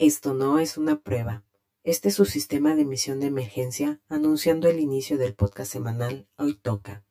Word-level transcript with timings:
Esto 0.00 0.32
no 0.32 0.58
es 0.58 0.78
una 0.78 1.02
prueba. 1.02 1.44
Este 1.84 2.08
es 2.08 2.14
su 2.14 2.24
sistema 2.24 2.74
de 2.74 2.80
emisión 2.80 3.20
de 3.20 3.26
emergencia 3.26 4.00
anunciando 4.08 4.66
el 4.66 4.80
inicio 4.80 5.18
del 5.18 5.34
podcast 5.34 5.70
semanal 5.70 6.26
Hoy 6.38 6.54
Toca. 6.54 7.04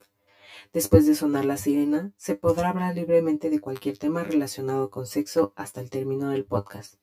Después 0.73 1.05
de 1.05 1.13
sonar 1.13 1.45
la 1.45 1.57
sirena, 1.57 2.13
se 2.17 2.34
podrá 2.34 2.70
hablar 2.70 2.95
libremente 2.95 3.52
de 3.52 3.59
cualquier 3.59 3.99
tema 3.99 4.23
relacionado 4.23 4.89
con 4.89 5.05
sexo 5.05 5.54
hasta 5.55 5.81
el 5.81 5.91
término 5.91 6.30
del 6.30 6.45
podcast. 6.45 6.95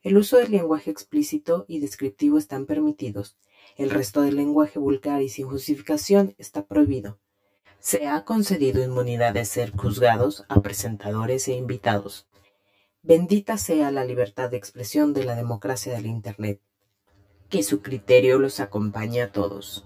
El 0.00 0.16
uso 0.16 0.38
del 0.38 0.50
lenguaje 0.50 0.90
explícito 0.90 1.66
y 1.68 1.78
descriptivo 1.80 2.38
están 2.38 2.64
permitidos. 2.64 3.36
El 3.76 3.90
resto 3.90 4.22
del 4.22 4.36
lenguaje 4.36 4.78
vulgar 4.78 5.20
y 5.20 5.28
sin 5.28 5.46
justificación 5.46 6.34
está 6.38 6.64
prohibido. 6.64 7.18
Se 7.80 8.06
ha 8.06 8.24
concedido 8.24 8.82
inmunidad 8.82 9.34
de 9.34 9.44
ser 9.44 9.76
juzgados 9.76 10.46
a 10.48 10.62
presentadores 10.62 11.48
e 11.48 11.52
invitados. 11.52 12.26
Bendita 13.06 13.58
sea 13.58 13.90
la 13.90 14.02
libertad 14.02 14.48
de 14.48 14.56
expresión 14.56 15.12
de 15.12 15.24
la 15.24 15.34
democracia 15.34 15.92
del 15.92 16.06
Internet. 16.06 16.62
Que 17.50 17.62
su 17.62 17.82
criterio 17.82 18.38
los 18.38 18.60
acompañe 18.60 19.20
a 19.20 19.30
todos. 19.30 19.84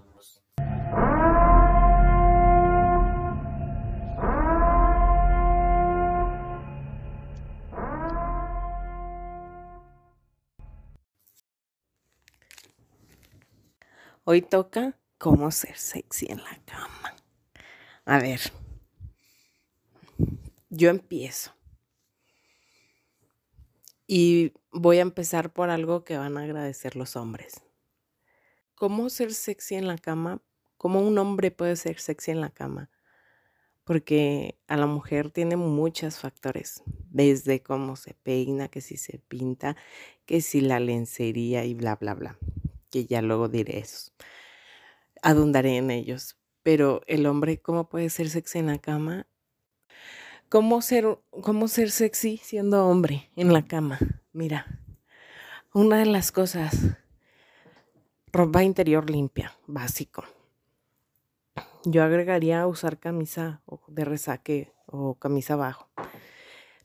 Hoy 14.22 14.42
toca 14.42 14.96
cómo 15.19 15.50
ser 15.50 15.77
sexy 15.77 16.27
en 16.30 16.38
la 16.38 16.60
cama. 16.64 17.16
A 18.05 18.20
ver, 18.20 18.41
yo 20.70 20.91
empiezo. 20.91 21.57
Y 24.09 24.55
voy 24.73 24.98
a 24.98 25.03
empezar 25.03 25.53
por 25.53 25.70
algo 25.70 26.03
que 26.03 26.19
van 26.19 26.37
a 26.37 26.42
agradecer 26.42 26.97
los 26.97 27.14
hombres. 27.14 27.62
¿Cómo 28.75 29.09
ser 29.11 29.33
sexy 29.33 29.77
en 29.77 29.87
la 29.87 29.98
cama? 29.98 30.42
¿Cómo 30.77 31.01
un 31.01 31.17
hombre 31.19 31.53
puede 31.53 31.77
ser 31.77 32.01
sexy 32.01 32.33
en 32.33 32.41
la 32.41 32.51
cama? 32.51 32.91
Porque 33.84 34.59
a 34.67 34.77
la 34.77 34.86
mujer 34.86 35.31
tiene 35.31 35.56
muchos 35.56 36.19
factores, 36.19 36.83
desde 37.11 37.62
cómo 37.62 37.95
se 37.95 38.14
peina, 38.14 38.69
que 38.69 38.81
si 38.81 38.97
se 38.97 39.20
pinta, 39.20 39.77
que 40.27 40.41
si 40.41 40.61
la 40.61 40.81
lencería 40.81 41.64
y 41.64 41.75
bla, 41.75 41.95
bla, 41.95 42.14
bla 42.14 42.39
que 42.91 43.06
ya 43.06 43.23
luego 43.23 43.48
diré 43.48 43.79
eso. 43.79 44.12
Adundaré 45.23 45.77
en 45.77 45.91
ellos. 45.91 46.36
Pero 46.62 47.03
el 47.06 47.27
hombre, 47.27 47.61
¿cómo 47.61 47.89
puede 47.89 48.11
ser 48.11 48.29
sexy 48.29 48.59
en 48.59 48.67
la 48.67 48.79
cama? 48.79 49.27
¿Cómo 50.48 50.80
ser, 50.80 51.18
cómo 51.42 51.68
ser 51.68 51.91
sexy 51.91 52.38
siendo 52.38 52.86
hombre 52.86 53.30
en 53.36 53.52
la 53.52 53.66
cama? 53.66 53.98
Mira, 54.32 54.80
una 55.74 55.98
de 55.98 56.06
las 56.06 56.32
cosas, 56.32 56.96
ropa 58.32 58.64
interior 58.64 59.10
limpia, 59.10 59.52
básico. 59.66 60.24
Yo 61.84 62.02
agregaría 62.02 62.66
usar 62.66 62.98
camisa 62.98 63.60
de 63.88 64.06
resaque 64.06 64.72
o 64.86 65.16
camisa 65.16 65.52
abajo. 65.52 65.90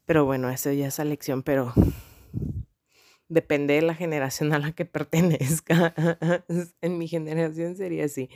Pero 0.05 0.25
bueno, 0.25 0.49
eso 0.49 0.69
ya 0.73 0.87
es 0.87 0.99
elección, 0.99 1.41
pero 1.41 1.73
depende 3.29 3.75
de 3.75 3.81
la 3.81 3.95
generación 3.95 4.51
a 4.51 4.59
la 4.59 4.73
que 4.73 4.83
pertenezca. 4.85 5.95
en 6.81 6.97
mi 6.97 7.07
generación 7.07 7.77
sería 7.77 8.03
así. 8.03 8.29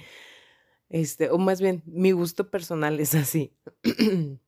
Este, 0.87 1.31
o 1.31 1.37
más 1.37 1.59
bien, 1.59 1.83
mi 1.85 2.11
gusto 2.11 2.49
personal 2.49 2.97
es 3.01 3.13
así. 3.13 3.53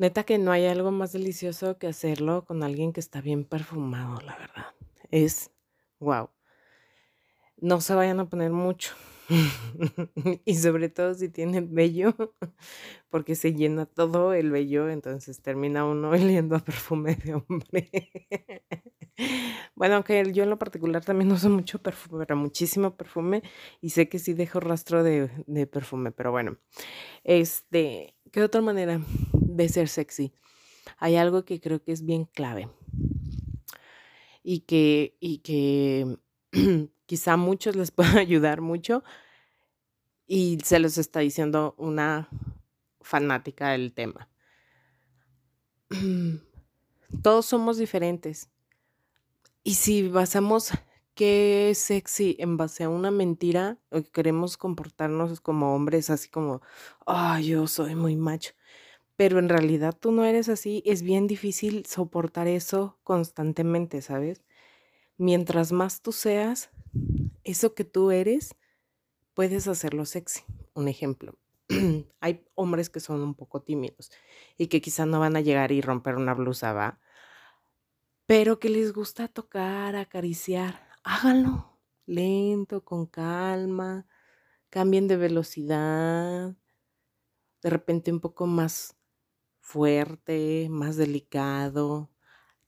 Neta 0.00 0.24
que 0.24 0.38
no 0.38 0.50
hay 0.50 0.64
algo 0.64 0.92
más 0.92 1.12
delicioso 1.12 1.76
que 1.76 1.86
hacerlo 1.86 2.46
con 2.46 2.62
alguien 2.62 2.94
que 2.94 3.00
está 3.00 3.20
bien 3.20 3.44
perfumado, 3.44 4.18
la 4.22 4.34
verdad. 4.38 4.66
Es 5.10 5.50
wow. 5.98 6.30
No 7.58 7.82
se 7.82 7.94
vayan 7.94 8.18
a 8.18 8.26
poner 8.26 8.50
mucho. 8.50 8.94
y 10.46 10.54
sobre 10.54 10.88
todo 10.88 11.12
si 11.12 11.28
tienen 11.28 11.74
vello, 11.74 12.14
porque 13.10 13.34
se 13.34 13.52
llena 13.52 13.84
todo 13.84 14.32
el 14.32 14.50
vello, 14.50 14.88
entonces 14.88 15.42
termina 15.42 15.84
uno 15.84 16.08
oliendo 16.12 16.56
a 16.56 16.60
perfume 16.60 17.16
de 17.16 17.34
hombre. 17.34 17.90
bueno, 19.74 19.96
aunque 19.96 20.32
yo 20.32 20.44
en 20.44 20.48
lo 20.50 20.58
particular 20.58 21.04
también 21.04 21.30
uso 21.30 21.50
mucho 21.50 21.78
perfume, 21.78 22.24
pero 22.24 22.38
muchísimo 22.38 22.96
perfume, 22.96 23.42
y 23.82 23.90
sé 23.90 24.08
que 24.08 24.18
sí 24.18 24.32
dejo 24.32 24.60
rastro 24.60 25.02
de, 25.04 25.30
de 25.46 25.66
perfume, 25.66 26.10
pero 26.10 26.30
bueno. 26.30 26.56
Este, 27.22 28.14
¿qué 28.30 28.42
otra 28.42 28.60
manera 28.60 29.00
de 29.32 29.68
ser 29.68 29.88
sexy? 29.88 30.32
Hay 30.98 31.16
algo 31.16 31.44
que 31.44 31.60
creo 31.60 31.82
que 31.82 31.92
es 31.92 32.04
bien 32.04 32.24
clave. 32.24 32.68
Y 34.42 34.60
que, 34.60 35.16
y 35.20 35.38
que 35.38 36.18
quizá 37.06 37.34
a 37.34 37.36
muchos 37.36 37.76
les 37.76 37.90
pueda 37.92 38.18
ayudar 38.18 38.60
mucho 38.60 39.02
y 40.26 40.58
se 40.64 40.78
los 40.78 40.96
está 40.96 41.20
diciendo 41.20 41.74
una 41.76 42.28
fanática 43.00 43.70
del 43.70 43.92
tema. 43.92 44.28
Todos 47.22 47.46
somos 47.46 47.78
diferentes. 47.78 48.48
Y 49.64 49.74
si 49.74 50.08
basamos 50.08 50.70
qué 51.20 51.68
es 51.68 51.76
sexy 51.76 52.34
en 52.38 52.56
base 52.56 52.82
a 52.82 52.88
una 52.88 53.10
mentira, 53.10 53.76
o 53.90 54.00
queremos 54.00 54.56
comportarnos 54.56 55.42
como 55.42 55.74
hombres, 55.74 56.08
así 56.08 56.30
como, 56.30 56.62
ay, 57.04 57.48
yo 57.48 57.66
soy 57.66 57.94
muy 57.94 58.16
macho. 58.16 58.54
Pero 59.16 59.38
en 59.38 59.50
realidad 59.50 59.94
tú 60.00 60.12
no 60.12 60.24
eres 60.24 60.48
así, 60.48 60.82
es 60.86 61.02
bien 61.02 61.26
difícil 61.26 61.84
soportar 61.84 62.46
eso 62.48 62.98
constantemente, 63.02 64.00
¿sabes? 64.00 64.42
Mientras 65.18 65.72
más 65.72 66.00
tú 66.00 66.12
seas, 66.12 66.70
eso 67.44 67.74
que 67.74 67.84
tú 67.84 68.12
eres, 68.12 68.56
puedes 69.34 69.68
hacerlo 69.68 70.06
sexy. 70.06 70.40
Un 70.72 70.88
ejemplo. 70.88 71.34
Hay 72.20 72.46
hombres 72.54 72.88
que 72.88 73.00
son 73.00 73.20
un 73.20 73.34
poco 73.34 73.60
tímidos 73.60 74.10
y 74.56 74.68
que 74.68 74.80
quizá 74.80 75.04
no 75.04 75.20
van 75.20 75.36
a 75.36 75.42
llegar 75.42 75.70
y 75.70 75.82
romper 75.82 76.16
una 76.16 76.32
blusa, 76.32 76.72
¿va? 76.72 76.98
Pero 78.24 78.58
que 78.58 78.70
les 78.70 78.94
gusta 78.94 79.28
tocar, 79.28 79.96
acariciar. 79.96 80.89
Háganlo 81.04 81.78
lento, 82.06 82.84
con 82.84 83.06
calma. 83.06 84.06
Cambien 84.70 85.08
de 85.08 85.16
velocidad. 85.16 86.54
De 87.62 87.70
repente 87.70 88.12
un 88.12 88.20
poco 88.20 88.46
más 88.46 88.96
fuerte, 89.60 90.68
más 90.70 90.96
delicado. 90.96 92.10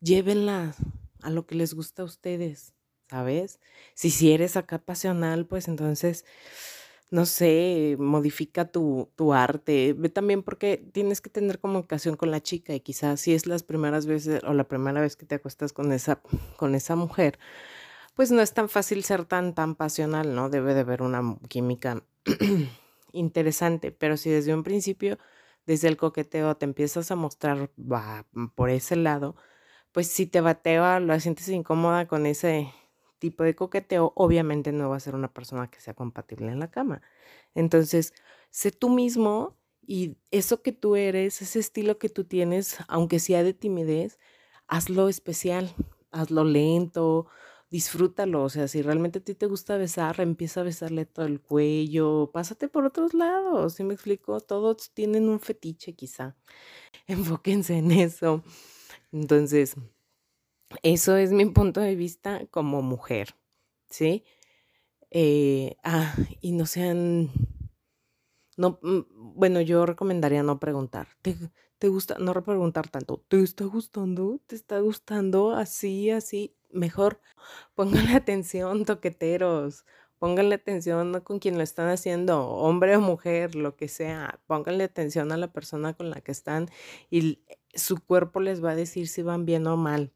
Llévenla 0.00 0.75
a 1.22 1.31
lo 1.31 1.47
que 1.47 1.54
les 1.54 1.75
gusta 1.75 2.03
a 2.03 2.06
ustedes. 2.06 2.75
¿sabes? 3.12 3.60
Si, 3.94 4.09
si 4.10 4.32
eres 4.32 4.56
acá 4.56 4.78
pasional, 4.78 5.47
pues 5.47 5.69
entonces, 5.69 6.25
no 7.10 7.26
sé, 7.26 7.97
modifica 7.98 8.65
tu, 8.72 9.10
tu 9.16 9.34
arte. 9.34 9.92
Ve 9.92 10.09
también 10.09 10.42
porque 10.42 10.78
tienes 10.92 11.21
que 11.21 11.28
tener 11.28 11.59
comunicación 11.60 12.16
con 12.16 12.31
la 12.31 12.42
chica 12.42 12.75
y 12.75 12.81
quizás 12.81 13.21
si 13.21 13.34
es 13.34 13.47
las 13.47 13.65
primeras 13.65 14.06
veces 14.06 14.42
o 14.44 14.54
la 14.54 14.65
primera 14.65 15.03
vez 15.03 15.16
que 15.16 15.26
te 15.26 15.34
acuestas 15.34 15.75
con 15.75 15.92
esa, 15.92 16.22
con 16.56 16.75
esa 16.75 16.97
mujer, 16.97 17.38
pues 18.15 18.31
no 18.31 18.43
es 18.43 18.53
tan 18.55 18.69
fácil 18.69 19.05
ser 19.05 19.25
tan, 19.25 19.55
tan 19.55 19.75
pasional, 19.75 20.34
¿no? 20.34 20.50
Debe 20.50 20.75
de 20.75 20.81
haber 20.81 21.03
una 21.03 21.39
química 21.49 22.03
interesante, 23.12 23.93
pero 23.93 24.17
si 24.17 24.31
desde 24.31 24.55
un 24.55 24.62
principio, 24.62 25.19
desde 25.67 25.89
el 25.89 25.97
coqueteo, 25.97 26.56
te 26.56 26.65
empiezas 26.65 27.11
a 27.11 27.17
mostrar 27.17 27.71
va, 27.78 28.27
por 28.55 28.71
ese 28.71 28.97
lado, 28.97 29.37
pues 29.93 30.09
si 30.09 30.27
te 30.27 30.41
batea, 30.41 31.01
lo 31.01 31.19
sientes 31.21 31.49
incómoda 31.49 32.06
con 32.09 32.27
ese 32.27 32.72
tipo 33.19 33.45
de 33.45 33.55
coqueteo, 33.55 34.12
obviamente 34.17 34.72
no 34.72 34.91
va 34.91 34.97
a 34.97 35.01
ser 35.01 35.15
una 35.15 35.33
persona 35.33 35.71
que 35.71 35.81
sea 35.81 35.95
compatible 35.95 36.49
en 36.49 36.59
la 36.59 36.71
cama. 36.71 37.03
Entonces, 37.55 38.15
sé 38.51 38.72
tú 38.72 38.89
mismo 38.89 39.56
y 39.86 40.16
eso 40.31 40.63
que 40.63 40.72
tú 40.72 40.97
eres, 40.97 41.41
ese 41.42 41.60
estilo 41.60 41.98
que 41.98 42.09
tú 42.09 42.25
tienes, 42.25 42.78
aunque 42.89 43.21
sea 43.21 43.42
de 43.45 43.54
timidez, 43.54 44.19
hazlo 44.66 45.09
especial, 45.09 45.75
hazlo 46.10 46.45
lento, 46.45 47.28
disfrútalo. 47.72 48.45
O 48.45 48.48
sea, 48.51 48.69
si 48.69 48.83
realmente 48.83 49.19
a 49.19 49.24
ti 49.24 49.34
te 49.34 49.47
gusta 49.47 49.77
besar, 49.78 50.21
empieza 50.21 50.60
a 50.60 50.65
besarle 50.65 51.07
todo 51.07 51.27
el 51.27 51.41
cuello, 51.41 52.30
pásate 52.33 52.69
por 52.69 52.84
otros 52.84 53.15
lados. 53.15 53.74
¿Sí 53.74 53.84
me 53.84 53.95
explico? 53.95 54.41
Todos 54.41 54.92
tienen 54.95 55.28
un 55.28 55.41
fetiche 55.41 55.95
quizá. 55.95 56.36
Enfóquense 57.09 57.77
en 57.78 57.92
eso. 57.92 58.45
Entonces, 59.13 59.77
eso 60.83 61.16
es 61.16 61.33
mi 61.33 61.47
punto 61.47 61.80
de 61.80 61.97
vista 61.97 62.47
como 62.51 62.83
mujer, 62.83 63.34
¿sí? 63.91 64.24
Eh, 65.10 65.77
ah, 65.84 66.15
y 66.41 66.53
no 66.53 66.66
sean, 66.66 67.30
no, 68.57 68.78
mm, 68.83 69.01
bueno, 69.34 69.60
yo 69.60 69.86
recomendaría 69.86 70.42
no 70.42 70.60
preguntar. 70.60 71.09
¿Te, 71.22 71.36
¿Te 71.78 71.89
gusta? 71.89 72.16
No 72.19 72.33
preguntar 72.45 72.89
tanto. 72.89 73.24
¿Te 73.28 73.42
está 73.42 73.65
gustando? 73.65 74.41
¿Te 74.47 74.54
está 74.57 74.78
gustando? 74.80 75.53
Así, 75.53 76.10
así. 76.10 76.54
Mejor 76.72 77.21
pónganle 77.74 78.13
atención, 78.16 78.84
toqueteros. 78.84 79.84
Pónganle 80.19 80.54
atención 80.54 81.21
con 81.22 81.41
quien 81.41 81.57
lo 81.57 81.65
están 81.65 81.89
haciendo, 81.89 82.48
hombre 82.48 82.97
o 82.97 83.01
mujer, 83.01 83.57
lo 83.57 83.77
que 83.77 83.89
sea. 83.89 84.41
Pónganle 84.47 84.84
atención 84.84 85.33
a 85.33 85.36
la 85.36 85.53
persona 85.53 85.95
con 85.95 86.10
la 86.10 86.21
que 86.21 86.33
están 86.33 86.69
y 87.10 87.41
su 87.74 87.98
cuerpo 88.04 88.41
les 88.41 88.65
va 88.65 88.71
a 88.72 88.77
decir 88.77 89.09
si 89.09 89.22
van 89.22 89.47
bien 89.47 89.66
o 89.66 89.77
mal 89.77 90.13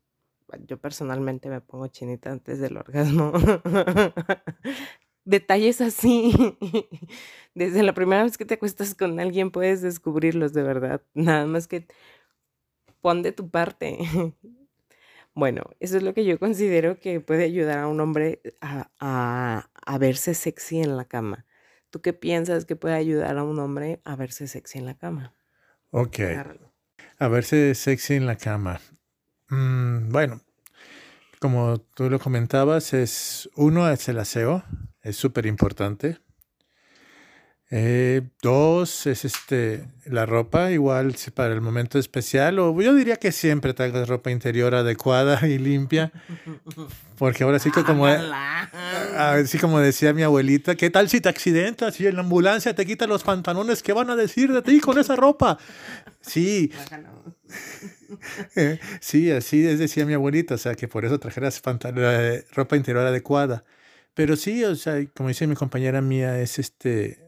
yo 0.66 0.78
personalmente 0.78 1.48
me 1.48 1.60
pongo 1.60 1.86
chinita 1.88 2.30
antes 2.30 2.60
del 2.60 2.76
orgasmo. 2.76 3.32
Detalles 5.24 5.80
así. 5.80 6.32
Desde 7.54 7.82
la 7.82 7.94
primera 7.94 8.22
vez 8.22 8.38
que 8.38 8.44
te 8.44 8.54
acuestas 8.54 8.94
con 8.94 9.18
alguien 9.18 9.50
puedes 9.50 9.82
descubrirlos 9.82 10.52
de 10.52 10.62
verdad. 10.62 11.02
Nada 11.14 11.46
más 11.46 11.66
que 11.66 11.86
pon 13.00 13.22
de 13.22 13.32
tu 13.32 13.50
parte. 13.50 13.98
Bueno, 15.36 15.64
eso 15.80 15.98
es 15.98 16.02
lo 16.02 16.14
que 16.14 16.24
yo 16.24 16.38
considero 16.38 16.98
que 16.98 17.20
puede 17.20 17.44
ayudar 17.44 17.80
a 17.80 17.88
un 17.88 18.00
hombre 18.00 18.40
a, 18.62 19.68
a 19.84 19.98
verse 19.98 20.32
sexy 20.32 20.80
en 20.80 20.96
la 20.96 21.04
cama. 21.04 21.44
¿Tú 21.90 22.00
qué 22.00 22.14
piensas 22.14 22.64
que 22.64 22.74
puede 22.74 22.94
ayudar 22.94 23.36
a 23.36 23.44
un 23.44 23.58
hombre 23.58 24.00
a 24.04 24.16
verse 24.16 24.48
sexy 24.48 24.78
en 24.78 24.86
la 24.86 24.94
cama? 24.94 25.34
Ok. 25.90 26.20
A 27.18 27.28
verse 27.28 27.74
sexy 27.74 28.14
en 28.14 28.24
la 28.24 28.36
cama. 28.36 28.80
Mm, 29.50 30.08
bueno, 30.08 30.40
como 31.38 31.82
tú 31.94 32.08
lo 32.08 32.18
comentabas, 32.18 32.94
es 32.94 33.50
uno 33.56 33.90
es 33.90 34.08
el 34.08 34.18
aseo, 34.18 34.64
es 35.02 35.16
súper 35.16 35.44
importante. 35.44 36.16
Eh, 37.68 38.22
dos 38.42 39.08
es 39.08 39.24
este 39.24 39.84
la 40.04 40.24
ropa, 40.24 40.70
igual 40.70 41.16
para 41.34 41.52
el 41.52 41.60
momento 41.60 41.98
especial, 41.98 42.60
o 42.60 42.80
yo 42.80 42.94
diría 42.94 43.16
que 43.16 43.32
siempre 43.32 43.74
traigas 43.74 44.08
ropa 44.08 44.30
interior 44.30 44.72
adecuada 44.76 45.48
y 45.48 45.58
limpia, 45.58 46.12
porque 47.18 47.42
ahora 47.42 47.58
sí 47.58 47.72
que 47.72 47.82
como, 47.82 48.06
así 48.06 49.58
como 49.58 49.80
decía 49.80 50.12
mi 50.12 50.22
abuelita, 50.22 50.76
¿qué 50.76 50.90
tal 50.90 51.08
si 51.08 51.20
te 51.20 51.28
accidentas 51.28 52.00
y 52.00 52.06
en 52.06 52.14
la 52.14 52.20
ambulancia 52.20 52.72
te 52.72 52.86
quitan 52.86 53.08
los 53.08 53.24
pantalones? 53.24 53.82
¿Qué 53.82 53.92
van 53.92 54.10
a 54.10 54.16
decir 54.16 54.52
de 54.52 54.62
ti 54.62 54.78
con 54.78 54.96
esa 54.98 55.16
ropa? 55.16 55.58
Sí. 56.20 56.70
sí, 59.00 59.32
así 59.32 59.62
decía 59.62 60.06
mi 60.06 60.14
abuelita, 60.14 60.54
o 60.54 60.58
sea, 60.58 60.76
que 60.76 60.86
por 60.86 61.04
eso 61.04 61.18
trajeras 61.18 61.60
eh, 61.96 62.44
ropa 62.52 62.76
interior 62.76 63.04
adecuada. 63.04 63.64
Pero 64.14 64.36
sí, 64.36 64.62
o 64.62 64.76
sea, 64.76 65.04
como 65.16 65.30
dice 65.30 65.48
mi 65.48 65.56
compañera 65.56 66.00
mía, 66.00 66.40
es 66.40 66.60
este 66.60 67.25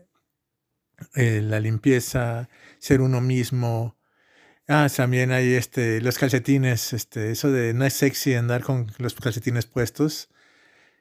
eh, 1.15 1.41
la 1.43 1.61
limpieza, 1.61 2.49
ser 2.79 3.01
uno 3.01 3.21
mismo. 3.21 3.97
Ah, 4.69 4.89
también 4.95 5.33
hay 5.33 5.55
este, 5.55 6.01
los 6.01 6.19
calcetines, 6.19 6.93
este, 6.93 7.31
eso 7.31 7.51
de 7.51 7.75
no 7.75 7.85
es 7.85 7.95
sexy 7.95 8.35
andar 8.35 8.63
con 8.63 8.93
los 8.99 9.15
calcetines 9.15 9.67
puestos. 9.67 10.29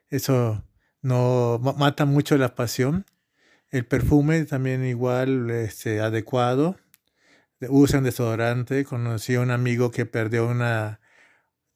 Eso 0.10 0.64
no 1.02 1.60
mata 1.78 2.06
mucho 2.06 2.38
la 2.38 2.56
pasión. 2.56 3.06
El 3.70 3.86
perfume 3.86 4.46
también 4.46 4.86
igual 4.86 5.50
este, 5.52 6.00
adecuado. 6.02 6.78
Usan 7.70 8.04
desodorante. 8.04 8.86
Conocí 8.86 9.36
a 9.36 9.42
un 9.42 9.52
amigo 9.52 9.92
que 9.92 10.06
perdió 10.06 10.48
una 10.48 11.02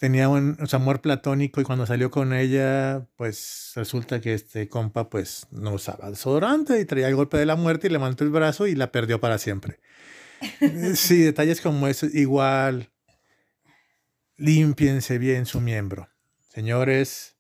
tenía 0.02 0.30
un 0.30 0.58
amor 0.72 1.00
platónico 1.00 1.62
y 1.62 1.64
cuando 1.64 1.86
salió 1.86 2.10
con 2.10 2.34
ella, 2.34 3.06
pues 3.18 3.72
resulta 3.76 4.20
que 4.20 4.34
este 4.34 4.68
compa 4.68 5.12
pues 5.12 5.46
no 5.52 5.74
usaba 5.74 6.10
desodorante 6.10 6.80
y 6.80 6.86
traía 6.86 7.08
el 7.08 7.16
golpe 7.16 7.38
de 7.38 7.46
la 7.46 7.56
muerte 7.56 7.86
y 7.86 7.92
le 7.92 8.00
levantó 8.00 8.24
el 8.24 8.32
brazo 8.32 8.66
y 8.66 8.74
la 8.74 8.92
perdió 8.92 9.22
para 9.22 9.38
siempre. 9.38 9.80
Eh, 10.60 10.94
sí, 10.96 11.22
detalles 11.22 11.62
como 11.62 11.88
eso, 11.88 12.08
igual, 12.12 12.90
limpiense 14.38 15.20
bien 15.20 15.46
su 15.46 15.62
miembro. 15.62 16.10
Señores, 16.50 17.36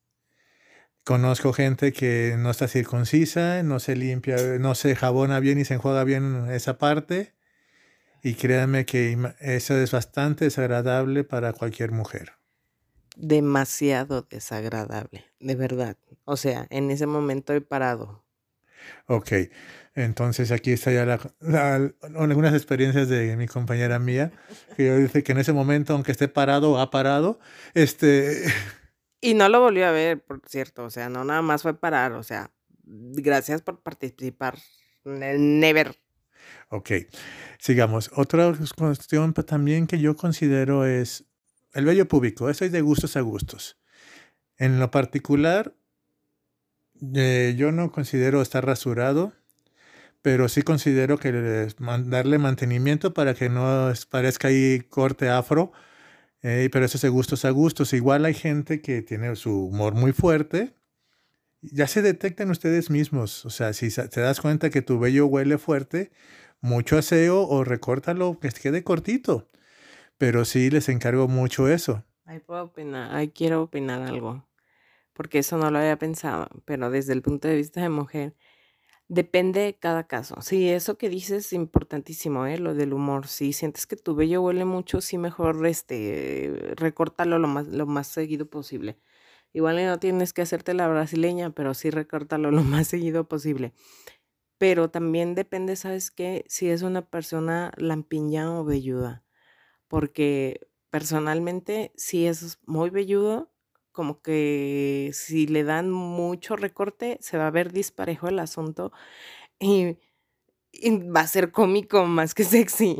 conozco 1.03 1.53
gente 1.53 1.91
que 1.93 2.35
no 2.37 2.51
está 2.51 2.67
circuncisa, 2.67 3.63
no 3.63 3.79
se 3.79 3.95
limpia, 3.95 4.35
no 4.59 4.75
se 4.75 4.95
jabona 4.95 5.39
bien 5.39 5.57
y 5.57 5.65
se 5.65 5.73
enjuaga 5.73 6.03
bien 6.03 6.45
esa 6.51 6.77
parte. 6.77 7.33
Y 8.21 8.35
créanme 8.35 8.85
que 8.85 9.17
eso 9.39 9.75
es 9.75 9.89
bastante 9.89 10.45
desagradable 10.45 11.23
para 11.23 11.53
cualquier 11.53 11.91
mujer 11.91 12.33
demasiado 13.15 14.23
desagradable, 14.29 15.25
de 15.39 15.55
verdad. 15.55 15.97
O 16.25 16.37
sea, 16.37 16.67
en 16.69 16.91
ese 16.91 17.07
momento 17.07 17.53
he 17.53 17.61
parado. 17.61 18.23
Ok, 19.05 19.31
entonces 19.93 20.51
aquí 20.51 20.71
está 20.71 20.91
ya 20.91 21.05
la, 21.05 21.93
algunas 22.15 22.53
experiencias 22.53 23.09
de 23.09 23.35
mi 23.37 23.47
compañera 23.47 23.99
mía, 23.99 24.31
que 24.75 24.95
dice 24.97 25.23
que 25.23 25.33
en 25.33 25.39
ese 25.39 25.53
momento, 25.53 25.93
aunque 25.93 26.11
esté 26.11 26.27
parado, 26.27 26.79
ha 26.79 26.89
parado. 26.89 27.39
Este... 27.73 28.43
Y 29.23 29.35
no 29.35 29.47
lo 29.49 29.61
volvió 29.61 29.85
a 29.85 29.91
ver, 29.91 30.19
por 30.23 30.41
cierto, 30.47 30.83
o 30.83 30.89
sea, 30.89 31.07
no 31.07 31.23
nada 31.23 31.43
más 31.43 31.61
fue 31.61 31.79
parar, 31.79 32.13
o 32.13 32.23
sea, 32.23 32.49
gracias 32.83 33.61
por 33.61 33.83
participar. 33.83 34.57
Never. 35.03 35.95
Ok, 36.69 36.91
sigamos. 37.59 38.09
Otra 38.15 38.51
cuestión 38.75 39.33
también 39.33 39.85
que 39.85 39.99
yo 39.99 40.15
considero 40.15 40.87
es 40.87 41.25
el 41.73 41.85
vello 41.85 42.07
púbico, 42.07 42.49
eso 42.49 42.65
es 42.65 42.71
de 42.71 42.81
gustos 42.81 43.15
a 43.15 43.21
gustos. 43.21 43.77
En 44.57 44.79
lo 44.79 44.91
particular, 44.91 45.73
eh, 47.15 47.55
yo 47.57 47.71
no 47.71 47.91
considero 47.91 48.41
estar 48.41 48.65
rasurado, 48.65 49.33
pero 50.21 50.49
sí 50.49 50.61
considero 50.61 51.17
que 51.17 51.31
darle 52.05 52.37
mantenimiento 52.37 53.13
para 53.13 53.33
que 53.33 53.49
no 53.49 53.91
parezca 54.09 54.49
ahí 54.49 54.81
corte 54.81 55.29
afro, 55.29 55.71
eh, 56.43 56.69
pero 56.71 56.85
eso 56.85 56.97
es 56.97 57.01
de 57.01 57.09
gustos 57.09 57.45
a 57.45 57.49
gustos. 57.49 57.93
Igual 57.93 58.25
hay 58.25 58.33
gente 58.33 58.81
que 58.81 59.01
tiene 59.01 59.35
su 59.35 59.67
humor 59.67 59.95
muy 59.95 60.11
fuerte, 60.11 60.75
ya 61.61 61.87
se 61.87 62.01
detectan 62.01 62.51
ustedes 62.51 62.89
mismos. 62.89 63.45
O 63.45 63.49
sea, 63.49 63.73
si 63.73 63.89
te 63.89 64.21
das 64.21 64.41
cuenta 64.41 64.69
que 64.69 64.81
tu 64.81 64.99
vello 64.99 65.27
huele 65.27 65.57
fuerte, 65.57 66.11
mucho 66.59 66.97
aseo 66.97 67.47
o 67.47 67.63
recórtalo 67.63 68.39
que 68.39 68.49
quede 68.49 68.83
cortito. 68.83 69.47
Pero 70.21 70.45
sí 70.45 70.69
les 70.69 70.87
encargo 70.87 71.27
mucho 71.27 71.67
eso. 71.67 72.05
Ahí 72.25 72.37
puedo 72.37 72.65
opinar, 72.65 73.15
ahí 73.15 73.29
quiero 73.29 73.63
opinar 73.63 74.03
algo, 74.03 74.47
porque 75.13 75.39
eso 75.39 75.57
no 75.57 75.71
lo 75.71 75.79
había 75.79 75.97
pensado, 75.97 76.47
pero 76.63 76.91
desde 76.91 77.13
el 77.13 77.23
punto 77.23 77.47
de 77.47 77.55
vista 77.55 77.81
de 77.81 77.89
mujer, 77.89 78.35
depende 79.07 79.61
de 79.61 79.79
cada 79.79 80.05
caso. 80.05 80.39
Sí, 80.41 80.69
eso 80.69 80.99
que 80.99 81.09
dices 81.09 81.47
es 81.47 81.53
importantísimo, 81.53 82.45
¿eh? 82.45 82.59
lo 82.59 82.75
del 82.75 82.93
humor. 82.93 83.25
Si 83.25 83.51
sientes 83.51 83.87
que 83.87 83.95
tu 83.95 84.13
vello 84.13 84.43
huele 84.43 84.63
mucho, 84.63 85.01
sí 85.01 85.17
mejor 85.17 85.65
este, 85.65 86.75
recórtalo 86.75 87.39
lo 87.39 87.47
más, 87.47 87.65
lo 87.69 87.87
más 87.87 88.05
seguido 88.05 88.45
posible. 88.47 88.99
Igual 89.53 89.83
no 89.83 89.97
tienes 89.97 90.33
que 90.33 90.43
hacerte 90.43 90.75
la 90.75 90.87
brasileña, 90.87 91.49
pero 91.49 91.73
sí 91.73 91.89
recórtalo 91.89 92.51
lo 92.51 92.61
más 92.63 92.87
seguido 92.87 93.27
posible. 93.27 93.73
Pero 94.59 94.91
también 94.91 95.33
depende, 95.33 95.75
¿sabes 95.75 96.11
qué? 96.11 96.45
Si 96.47 96.69
es 96.69 96.83
una 96.83 97.01
persona 97.01 97.71
lampiña 97.77 98.59
o 98.59 98.63
velluda 98.63 99.20
porque 99.91 100.69
personalmente 100.89 101.91
si 101.97 102.25
es 102.25 102.59
muy 102.65 102.89
velludo, 102.89 103.51
como 103.91 104.21
que 104.21 105.11
si 105.13 105.47
le 105.47 105.65
dan 105.65 105.91
mucho 105.91 106.55
recorte, 106.55 107.17
se 107.19 107.37
va 107.37 107.47
a 107.47 107.51
ver 107.51 107.73
disparejo 107.73 108.29
el 108.29 108.39
asunto 108.39 108.93
y, 109.59 109.97
va 111.13 111.21
a 111.21 111.27
ser 111.27 111.51
cómico 111.51 112.05
más 112.05 112.33
que 112.33 112.43
sexy. 112.45 112.95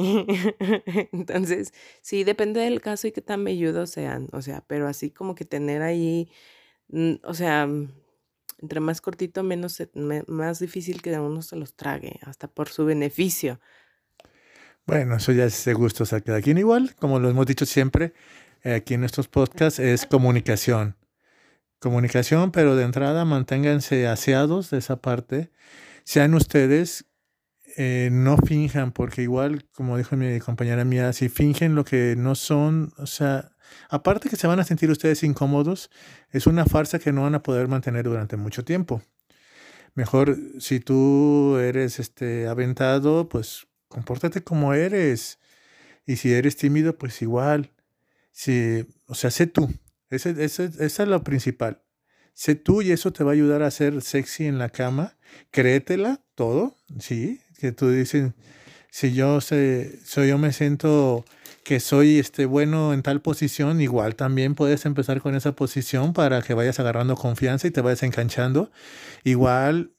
Entonces, 1.13 1.73
sí, 2.01 2.25
depende 2.25 2.59
del 2.59 2.81
caso 2.81 3.07
y 3.07 3.13
qué 3.13 3.21
tan 3.21 3.45
velludos 3.45 3.91
sean, 3.91 4.27
o 4.33 4.41
sea, 4.41 4.61
pero 4.67 4.89
así 4.89 5.11
como 5.11 5.33
que 5.33 5.45
tener 5.45 5.81
ahí, 5.83 6.29
mm, 6.89 7.13
o 7.23 7.33
sea, 7.33 7.69
entre 8.59 8.79
más 8.81 8.99
cortito, 8.99 9.43
menos, 9.43 9.81
más 10.27 10.59
difícil 10.59 11.01
que 11.01 11.17
uno 11.19 11.41
se 11.41 11.55
los 11.55 11.75
trague, 11.75 12.19
hasta 12.23 12.49
por 12.49 12.67
su 12.69 12.85
beneficio. 12.85 13.61
Bueno, 14.87 15.15
eso 15.15 15.31
ya 15.31 15.45
es 15.45 15.63
de 15.65 15.73
gustos 15.73 16.11
a 16.13 16.21
cada 16.21 16.41
quien 16.41 16.57
igual, 16.57 16.95
como 16.95 17.19
lo 17.19 17.29
hemos 17.29 17.45
dicho 17.45 17.65
siempre 17.65 18.13
eh, 18.63 18.73
aquí 18.73 18.95
en 18.95 19.01
nuestros 19.01 19.27
podcasts, 19.27 19.79
es 19.79 20.05
comunicación. 20.05 20.97
Comunicación, 21.79 22.51
pero 22.51 22.75
de 22.75 22.83
entrada 22.83 23.25
manténganse 23.25 24.07
aseados 24.07 24.69
de 24.69 24.79
esa 24.79 24.97
parte. 24.97 25.51
Sean 26.03 26.33
ustedes, 26.33 27.05
eh, 27.77 28.09
no 28.11 28.37
finjan, 28.37 28.91
porque 28.91 29.21
igual, 29.23 29.65
como 29.73 29.97
dijo 29.97 30.15
mi 30.17 30.39
compañera 30.39 30.83
mía, 30.83 31.13
si 31.13 31.29
fingen 31.29 31.75
lo 31.75 31.85
que 31.85 32.15
no 32.17 32.35
son, 32.35 32.93
o 32.97 33.07
sea, 33.07 33.51
aparte 33.89 34.29
que 34.29 34.35
se 34.35 34.47
van 34.47 34.59
a 34.59 34.63
sentir 34.63 34.91
ustedes 34.91 35.23
incómodos, 35.23 35.89
es 36.31 36.47
una 36.47 36.65
farsa 36.65 36.99
que 36.99 37.11
no 37.13 37.23
van 37.23 37.35
a 37.35 37.43
poder 37.43 37.67
mantener 37.67 38.05
durante 38.05 38.37
mucho 38.37 38.65
tiempo. 38.65 39.01
Mejor 39.95 40.37
si 40.59 40.79
tú 40.79 41.57
eres 41.57 41.99
este 41.99 42.47
aventado, 42.47 43.29
pues 43.29 43.67
compórtate 43.91 44.43
como 44.43 44.73
eres. 44.73 45.37
Y 46.07 46.15
si 46.15 46.33
eres 46.33 46.57
tímido, 46.57 46.97
pues 46.97 47.21
igual. 47.21 47.69
Si, 48.31 48.87
o 49.05 49.13
sea, 49.13 49.29
sé 49.29 49.45
tú. 49.45 49.71
Esa 50.09 50.31
es 50.31 50.99
lo 50.99 51.23
principal. 51.23 51.83
Sé 52.33 52.55
tú 52.55 52.81
y 52.81 52.91
eso 52.91 53.13
te 53.13 53.23
va 53.23 53.31
a 53.31 53.33
ayudar 53.33 53.61
a 53.61 53.69
ser 53.69 54.01
sexy 54.01 54.47
en 54.47 54.57
la 54.57 54.69
cama. 54.69 55.17
Créetela 55.51 56.21
todo, 56.33 56.75
sí. 56.99 57.39
Que 57.59 57.71
tú 57.71 57.89
dices, 57.91 58.31
si 58.89 59.13
yo, 59.13 59.39
sé, 59.41 59.99
soy, 60.03 60.29
yo 60.29 60.37
me 60.37 60.51
siento 60.51 61.23
que 61.63 61.79
soy 61.79 62.17
este, 62.17 62.45
bueno 62.45 62.93
en 62.93 63.03
tal 63.03 63.21
posición, 63.21 63.79
igual 63.81 64.15
también 64.15 64.55
puedes 64.55 64.85
empezar 64.85 65.21
con 65.21 65.35
esa 65.35 65.51
posición 65.53 66.13
para 66.13 66.41
que 66.41 66.55
vayas 66.55 66.79
agarrando 66.79 67.15
confianza 67.15 67.67
y 67.67 67.71
te 67.71 67.81
vayas 67.81 68.01
enganchando. 68.03 68.71
Igual, 69.23 69.93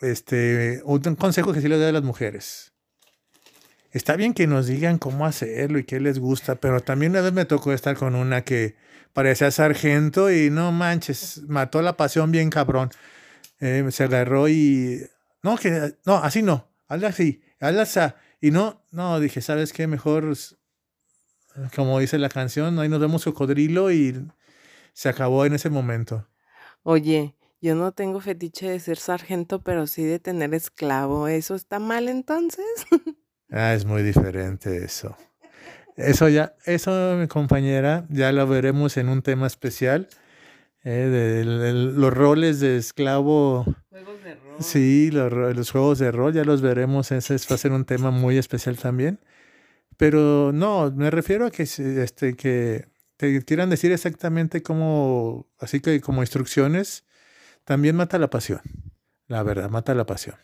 este, 0.00 0.80
un 0.84 1.00
consejo 1.16 1.52
que 1.52 1.60
sí 1.60 1.68
le 1.68 1.76
doy 1.76 1.88
a 1.88 1.92
las 1.92 2.02
mujeres 2.04 2.72
está 3.92 4.16
bien 4.16 4.34
que 4.34 4.46
nos 4.46 4.66
digan 4.66 4.98
cómo 4.98 5.26
hacerlo 5.26 5.78
y 5.78 5.84
qué 5.84 6.00
les 6.00 6.18
gusta, 6.18 6.56
pero 6.56 6.80
también 6.80 7.12
una 7.12 7.20
vez 7.22 7.32
me 7.32 7.44
tocó 7.44 7.72
estar 7.72 7.96
con 7.96 8.14
una 8.14 8.42
que 8.44 8.76
parecía 9.12 9.50
sargento 9.50 10.30
y 10.30 10.50
no 10.50 10.72
manches, 10.72 11.42
mató 11.48 11.82
la 11.82 11.96
pasión 11.96 12.30
bien 12.30 12.50
cabrón. 12.50 12.90
Eh, 13.60 13.84
se 13.90 14.04
agarró 14.04 14.48
y... 14.48 15.00
No, 15.42 15.56
que... 15.56 15.96
No, 16.04 16.16
así 16.16 16.42
no. 16.42 16.68
Hazla 16.88 17.08
así. 17.08 17.42
Hazla 17.60 17.82
así. 17.82 18.00
Y 18.40 18.50
no, 18.50 18.84
no, 18.92 19.18
dije, 19.20 19.40
¿sabes 19.40 19.72
qué? 19.72 19.86
Mejor, 19.86 20.36
como 21.74 21.98
dice 21.98 22.18
la 22.18 22.28
canción, 22.28 22.78
ahí 22.78 22.88
nos 22.88 23.00
vemos 23.00 23.24
cocodrilo 23.24 23.90
y 23.90 24.28
se 24.92 25.08
acabó 25.08 25.44
en 25.44 25.54
ese 25.54 25.70
momento. 25.70 26.28
Oye, 26.82 27.34
yo 27.60 27.74
no 27.74 27.92
tengo 27.92 28.20
fetiche 28.20 28.68
de 28.70 28.78
ser 28.78 28.98
sargento, 28.98 29.62
pero 29.62 29.86
sí 29.86 30.04
de 30.04 30.20
tener 30.20 30.54
esclavo. 30.54 31.26
¿Eso 31.26 31.56
está 31.56 31.80
mal 31.80 32.08
entonces? 32.08 32.64
ah, 33.50 33.74
es 33.74 33.84
muy 33.84 34.02
diferente 34.02 34.84
eso. 34.84 35.16
Eso 35.96 36.28
ya, 36.28 36.54
eso, 36.64 37.16
mi 37.16 37.26
compañera, 37.26 38.06
ya 38.08 38.30
lo 38.32 38.46
veremos 38.46 38.96
en 38.96 39.08
un 39.08 39.22
tema 39.22 39.46
especial. 39.46 40.08
Eh, 40.84 40.90
de, 40.90 41.72
los 41.74 42.14
roles 42.14 42.60
de 42.60 42.76
esclavo. 42.76 43.64
Juegos 43.90 44.22
de 44.22 44.34
rol. 44.36 44.56
Sí, 44.60 45.10
los, 45.10 45.32
los, 45.56 45.70
juegos 45.70 45.98
de 45.98 46.12
rol, 46.12 46.32
ya 46.32 46.44
los 46.44 46.62
veremos. 46.62 47.10
Ese 47.10 47.34
va 47.34 47.54
a 47.56 47.58
ser 47.58 47.72
un 47.72 47.84
tema 47.84 48.10
muy 48.10 48.38
especial 48.38 48.78
también. 48.78 49.18
Pero 49.98 50.52
no, 50.52 50.90
me 50.92 51.10
refiero 51.10 51.46
a 51.46 51.50
que, 51.50 51.64
este, 51.64 52.36
que 52.36 52.86
te 53.16 53.44
quieran 53.44 53.68
decir 53.68 53.90
exactamente 53.90 54.62
cómo, 54.62 55.48
así 55.58 55.80
que 55.80 56.00
como 56.00 56.22
instrucciones, 56.22 57.04
también 57.64 57.96
mata 57.96 58.16
la 58.18 58.30
pasión. 58.30 58.60
La 59.26 59.42
verdad, 59.42 59.68
mata 59.68 59.94
la 59.94 60.06
pasión. 60.06 60.36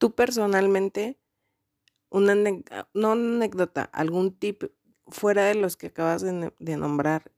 Tú 0.00 0.14
personalmente, 0.14 1.20
una 2.08 2.34
no 2.34 2.52
una 2.94 3.12
anécdota, 3.12 3.82
algún 3.82 4.34
tip 4.34 4.64
fuera 5.06 5.44
de 5.44 5.56
los 5.56 5.76
que 5.76 5.88
acabas 5.88 6.22
de, 6.22 6.54
de 6.58 6.76
nombrar 6.78 7.30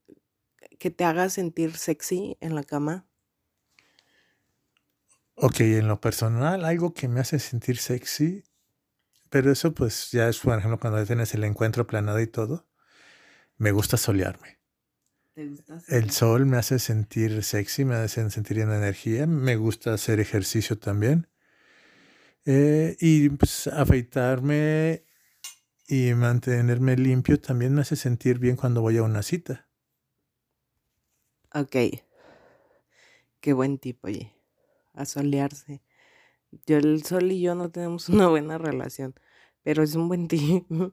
que 0.78 0.92
te 0.92 1.02
haga 1.02 1.28
sentir 1.28 1.76
sexy 1.76 2.36
en 2.40 2.54
la 2.54 2.62
cama. 2.62 3.04
Ok, 5.34 5.58
en 5.62 5.88
lo 5.88 6.00
personal, 6.00 6.64
algo 6.64 6.94
que 6.94 7.08
me 7.08 7.18
hace 7.18 7.40
sentir 7.40 7.78
sexy, 7.78 8.44
pero 9.28 9.50
eso 9.50 9.74
pues 9.74 10.12
ya 10.12 10.28
es, 10.28 10.38
por 10.38 10.56
ejemplo, 10.56 10.78
cuando 10.78 11.04
tienes 11.04 11.34
el 11.34 11.42
encuentro 11.42 11.88
planado 11.88 12.20
y 12.20 12.28
todo, 12.28 12.68
me 13.56 13.72
gusta 13.72 13.96
solearme. 13.96 14.60
El 15.88 16.10
sol 16.12 16.46
me 16.46 16.58
hace 16.58 16.78
sentir 16.78 17.42
sexy, 17.42 17.84
me 17.84 17.96
hace 17.96 18.30
sentir 18.30 18.60
en 18.60 18.70
energía. 18.70 19.26
Me 19.26 19.56
gusta 19.56 19.94
hacer 19.94 20.20
ejercicio 20.20 20.78
también. 20.78 21.31
Eh, 22.44 22.96
y 23.00 23.28
pues, 23.30 23.66
afeitarme 23.68 25.04
y 25.86 26.14
mantenerme 26.14 26.96
limpio 26.96 27.40
también 27.40 27.74
me 27.74 27.82
hace 27.82 27.96
sentir 27.96 28.38
bien 28.38 28.56
cuando 28.56 28.80
voy 28.80 28.96
a 28.96 29.02
una 29.02 29.22
cita. 29.22 29.68
Ok. 31.54 31.76
Qué 33.40 33.52
buen 33.52 33.78
tipo, 33.78 34.08
oye. 34.08 34.32
A 34.94 35.04
solearse. 35.04 35.82
Yo, 36.66 36.78
el 36.78 37.02
sol 37.04 37.32
y 37.32 37.40
yo 37.40 37.54
no 37.54 37.70
tenemos 37.70 38.08
una 38.10 38.28
buena 38.28 38.58
relación, 38.58 39.14
pero 39.62 39.82
es 39.82 39.94
un 39.94 40.08
buen 40.08 40.28
tipo. 40.28 40.92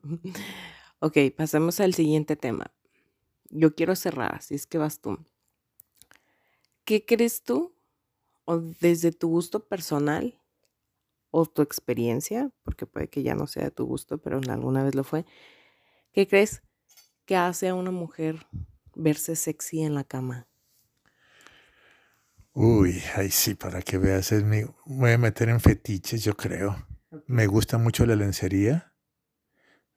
ok, 1.00 1.18
pasemos 1.36 1.80
al 1.80 1.94
siguiente 1.94 2.36
tema 2.36 2.72
yo 3.50 3.76
quiero 3.76 3.96
cerrar, 3.96 4.36
así 4.36 4.56
es 4.56 4.68
que 4.68 4.78
vas 4.78 5.00
tú. 5.00 5.18
¿Qué 6.86 7.06
crees 7.06 7.44
tú, 7.44 7.74
o 8.46 8.58
desde 8.58 9.12
tu 9.12 9.30
gusto 9.30 9.68
personal, 9.68 10.39
o 11.32 11.46
tu 11.46 11.62
experiencia, 11.62 12.52
porque 12.64 12.86
puede 12.86 13.10
que 13.10 13.24
ya 13.24 13.36
no 13.36 13.48
sea 13.48 13.66
de 13.66 13.72
tu 13.72 13.86
gusto, 13.86 14.18
pero 14.18 14.40
alguna 14.50 14.84
vez 14.84 14.96
lo 14.96 15.04
fue, 15.04 15.26
¿qué 16.12 16.28
crees 16.28 16.64
que 17.26 17.36
hace 17.36 17.70
a 17.70 17.76
una 17.76 17.92
mujer 17.92 18.48
verse 18.96 19.36
sexy 19.36 19.82
en 19.82 19.96
la 19.96 20.04
cama? 20.04 20.48
Uy, 22.54 23.02
ahí 23.16 23.30
sí, 23.30 23.56
para 23.56 23.82
que 23.82 23.98
veas, 23.98 24.32
es 24.32 24.44
mi, 24.44 24.64
voy 24.86 25.12
a 25.12 25.18
meter 25.18 25.50
en 25.50 25.60
fetiches, 25.60 26.24
yo 26.24 26.36
creo. 26.36 26.88
Me 27.28 27.48
gusta 27.48 27.78
mucho 27.78 28.06
la 28.06 28.16
lencería, 28.16 28.96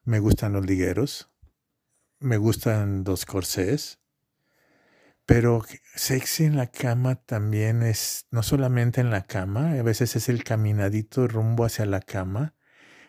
me 0.04 0.18
gustan 0.18 0.52
los 0.52 0.66
ligueros, 0.66 1.32
me 2.20 2.36
gustan 2.36 3.04
los 3.04 3.24
corsés, 3.26 4.01
pero 5.26 5.64
sexy 5.94 6.44
en 6.44 6.56
la 6.56 6.66
cama 6.68 7.16
también 7.16 7.82
es, 7.82 8.26
no 8.30 8.42
solamente 8.42 9.00
en 9.00 9.10
la 9.10 9.26
cama, 9.26 9.72
a 9.72 9.82
veces 9.82 10.16
es 10.16 10.28
el 10.28 10.44
caminadito 10.44 11.28
rumbo 11.28 11.64
hacia 11.64 11.86
la 11.86 12.00
cama, 12.00 12.54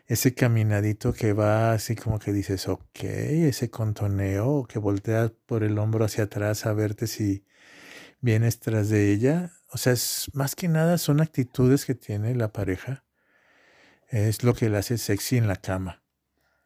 ese 0.05 0.33
caminadito 0.35 1.13
que 1.13 1.33
va 1.33 1.73
así 1.73 1.95
como 1.95 2.19
que 2.19 2.33
dices, 2.33 2.67
ok, 2.67 3.03
ese 3.03 3.69
contoneo, 3.69 4.65
que 4.67 4.79
volteas 4.79 5.31
por 5.45 5.63
el 5.63 5.77
hombro 5.79 6.05
hacia 6.05 6.25
atrás 6.25 6.65
a 6.65 6.73
verte 6.73 7.07
si 7.07 7.45
vienes 8.21 8.59
tras 8.59 8.89
de 8.89 9.11
ella. 9.11 9.51
O 9.69 9.77
sea, 9.77 9.93
es, 9.93 10.29
más 10.33 10.55
que 10.55 10.67
nada 10.67 10.97
son 10.97 11.21
actitudes 11.21 11.85
que 11.85 11.95
tiene 11.95 12.35
la 12.35 12.51
pareja. 12.51 13.05
Es 14.09 14.43
lo 14.43 14.53
que 14.53 14.69
le 14.69 14.77
hace 14.77 14.97
sexy 14.97 15.37
en 15.37 15.47
la 15.47 15.55
cama. 15.57 16.03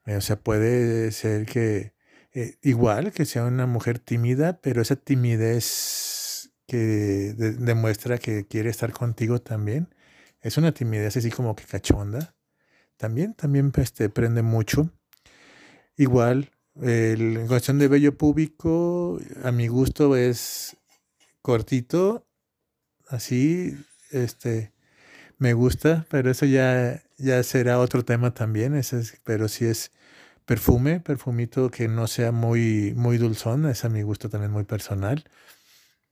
O 0.06 0.22
sea, 0.22 0.39
puede 0.39 1.12
ser 1.12 1.46
que 1.46 1.94
eh, 2.38 2.60
igual 2.62 3.12
que 3.13 3.25
sea 3.25 3.46
una 3.46 3.65
mujer 3.65 3.98
tímida, 3.98 4.62
pero 4.62 4.84
esa 4.84 4.96
timidez 4.96 6.51
que 6.67 7.34
demuestra 7.36 8.20
que 8.20 8.46
quiere 8.46 8.70
estar 8.70 8.91
contigo 8.91 9.41
también, 9.41 9.96
es 10.41 10.56
una 10.60 10.72
timidez 10.72 11.17
así 11.17 11.32
como 11.32 11.56
que 11.56 11.63
cachonda. 11.63 12.36
También, 12.98 13.34
también 13.34 13.72
pues, 13.72 13.91
te 13.91 14.10
prende 14.10 14.44
mucho. 14.44 14.91
Igual, 15.96 16.51
el, 16.79 17.38
en 17.38 17.48
cuestión 17.48 17.79
de 17.79 17.88
vello 17.88 18.15
público, 18.15 19.20
a 19.44 19.51
mi 19.51 19.67
gusto 19.67 20.15
es 20.15 20.77
cortito, 21.41 22.27
así, 23.08 23.75
este, 24.12 24.74
me 25.39 25.53
gusta, 25.53 26.06
pero 26.12 26.29
eso 26.29 26.46
ya, 26.46 27.01
ya 27.17 27.41
será 27.41 27.79
otro 27.79 28.06
tema 28.06 28.36
también, 28.36 28.75
ese 28.75 29.01
pero 29.24 29.48
sí 29.48 29.65
es 29.65 29.91
Perfume, 30.48 31.01
perfumito 31.01 31.70
que 31.70 31.89
no 31.89 32.08
sea 32.08 32.32
muy, 32.32 32.94
muy 32.96 33.18
dulzón, 33.18 33.66
es 33.66 33.84
a 33.84 33.89
mi 33.89 34.01
gusto 34.01 34.30
también 34.30 34.54
muy 34.54 34.63
personal. 34.63 35.25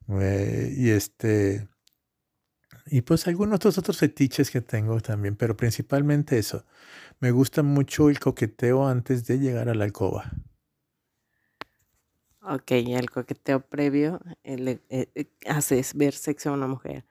Eh, 0.10 0.74
y 0.76 0.90
este. 0.90 1.70
Y 2.88 3.00
pues 3.00 3.28
algunos 3.28 3.56
otros, 3.56 3.78
otros 3.78 3.98
fetiches 3.98 4.52
que 4.52 4.60
tengo 4.60 5.00
también, 5.00 5.38
pero 5.38 5.56
principalmente 5.56 6.38
eso. 6.38 6.66
Me 7.22 7.32
gusta 7.32 7.64
mucho 7.64 8.10
el 8.10 8.20
coqueteo 8.20 8.86
antes 8.86 9.26
de 9.26 9.40
llegar 9.40 9.70
a 9.70 9.74
la 9.74 9.86
alcoba. 9.86 10.30
Ok, 12.42 12.72
el 12.72 13.10
coqueteo 13.10 13.62
previo 13.62 14.20
eh, 14.44 14.82
eh, 14.90 15.28
haces 15.48 15.94
ver 15.96 16.14
sexo 16.14 16.50
a 16.50 16.54
una 16.54 16.68
mujer. 16.68 17.06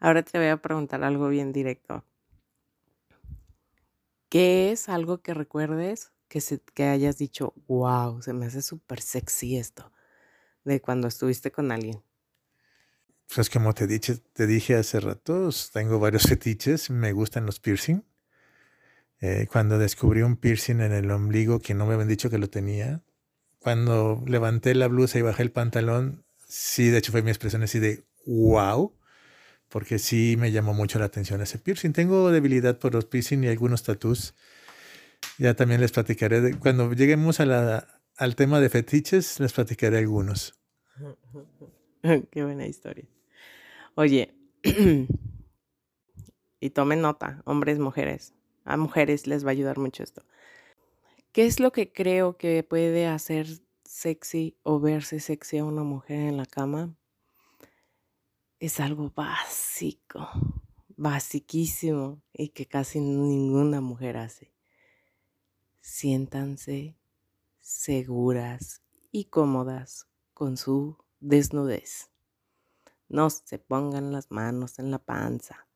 Ahora 0.00 0.24
te 0.24 0.38
voy 0.38 0.48
a 0.48 0.60
preguntar 0.60 1.04
algo 1.04 1.28
bien 1.28 1.52
directo. 1.52 2.04
¿Qué 4.28 4.72
es 4.72 4.88
algo 4.88 5.22
que 5.22 5.34
recuerdes 5.34 6.12
que, 6.28 6.40
se, 6.40 6.60
que 6.74 6.84
hayas 6.84 7.18
dicho, 7.18 7.54
wow, 7.66 8.22
se 8.22 8.32
me 8.32 8.46
hace 8.46 8.62
súper 8.62 9.00
sexy 9.00 9.56
esto, 9.56 9.92
de 10.64 10.80
cuando 10.80 11.08
estuviste 11.08 11.50
con 11.50 11.72
alguien? 11.72 12.02
Pues 13.34 13.50
como 13.50 13.74
te 13.74 13.86
dije, 13.86 14.16
te 14.32 14.46
dije 14.46 14.74
hace 14.76 15.00
rato, 15.00 15.50
tengo 15.72 15.98
varios 15.98 16.22
fetiches, 16.28 16.90
me 16.90 17.12
gustan 17.12 17.46
los 17.46 17.60
piercing. 17.60 18.04
Eh, 19.20 19.48
cuando 19.50 19.78
descubrí 19.78 20.22
un 20.22 20.36
piercing 20.36 20.80
en 20.80 20.92
el 20.92 21.10
ombligo 21.10 21.58
que 21.58 21.74
no 21.74 21.86
me 21.86 21.94
habían 21.94 22.08
dicho 22.08 22.30
que 22.30 22.38
lo 22.38 22.48
tenía, 22.48 23.02
cuando 23.58 24.22
levanté 24.26 24.74
la 24.74 24.86
blusa 24.86 25.18
y 25.18 25.22
bajé 25.22 25.42
el 25.42 25.50
pantalón, 25.50 26.24
sí, 26.46 26.88
de 26.88 26.98
hecho 26.98 27.12
fue 27.12 27.22
mi 27.22 27.30
expresión 27.30 27.62
así 27.62 27.80
de 27.80 28.04
wow, 28.26 28.94
porque 29.68 29.98
sí 29.98 30.36
me 30.38 30.52
llamó 30.52 30.72
mucho 30.72 30.98
la 30.98 31.06
atención 31.06 31.40
ese 31.40 31.58
piercing. 31.58 31.92
Tengo 31.92 32.30
debilidad 32.30 32.78
por 32.78 32.94
los 32.94 33.06
piercing 33.06 33.44
y 33.44 33.48
algunos 33.48 33.82
tattoos 33.82 34.34
ya 35.38 35.54
también 35.54 35.80
les 35.80 35.92
platicaré, 35.92 36.58
cuando 36.58 36.92
lleguemos 36.92 37.40
a 37.40 37.46
la, 37.46 38.00
al 38.16 38.34
tema 38.34 38.60
de 38.60 38.68
fetiches, 38.68 39.38
les 39.38 39.52
platicaré 39.52 39.98
algunos. 39.98 40.58
Qué 42.30 42.44
buena 42.44 42.66
historia. 42.66 43.08
Oye, 43.94 44.34
y 46.60 46.70
tomen 46.70 47.00
nota, 47.00 47.42
hombres, 47.44 47.78
mujeres. 47.78 48.34
A 48.64 48.76
mujeres 48.76 49.26
les 49.26 49.44
va 49.44 49.50
a 49.50 49.52
ayudar 49.52 49.78
mucho 49.78 50.02
esto. 50.02 50.24
¿Qué 51.32 51.46
es 51.46 51.60
lo 51.60 51.72
que 51.72 51.92
creo 51.92 52.36
que 52.36 52.64
puede 52.64 53.06
hacer 53.06 53.46
sexy 53.84 54.56
o 54.64 54.80
verse 54.80 55.20
sexy 55.20 55.58
a 55.58 55.64
una 55.64 55.84
mujer 55.84 56.18
en 56.20 56.36
la 56.36 56.46
cama? 56.46 56.94
Es 58.58 58.80
algo 58.80 59.12
básico, 59.14 60.28
basiquísimo 60.96 62.20
y 62.32 62.48
que 62.48 62.66
casi 62.66 62.98
ninguna 62.98 63.80
mujer 63.80 64.16
hace 64.16 64.57
siéntanse 65.88 66.98
seguras 67.60 68.82
y 69.10 69.24
cómodas 69.24 70.06
con 70.34 70.58
su 70.58 70.98
desnudez. 71.18 72.10
No 73.08 73.30
se 73.30 73.58
pongan 73.58 74.12
las 74.12 74.30
manos 74.30 74.78
en 74.78 74.90
la 74.90 74.98
panza. 74.98 75.66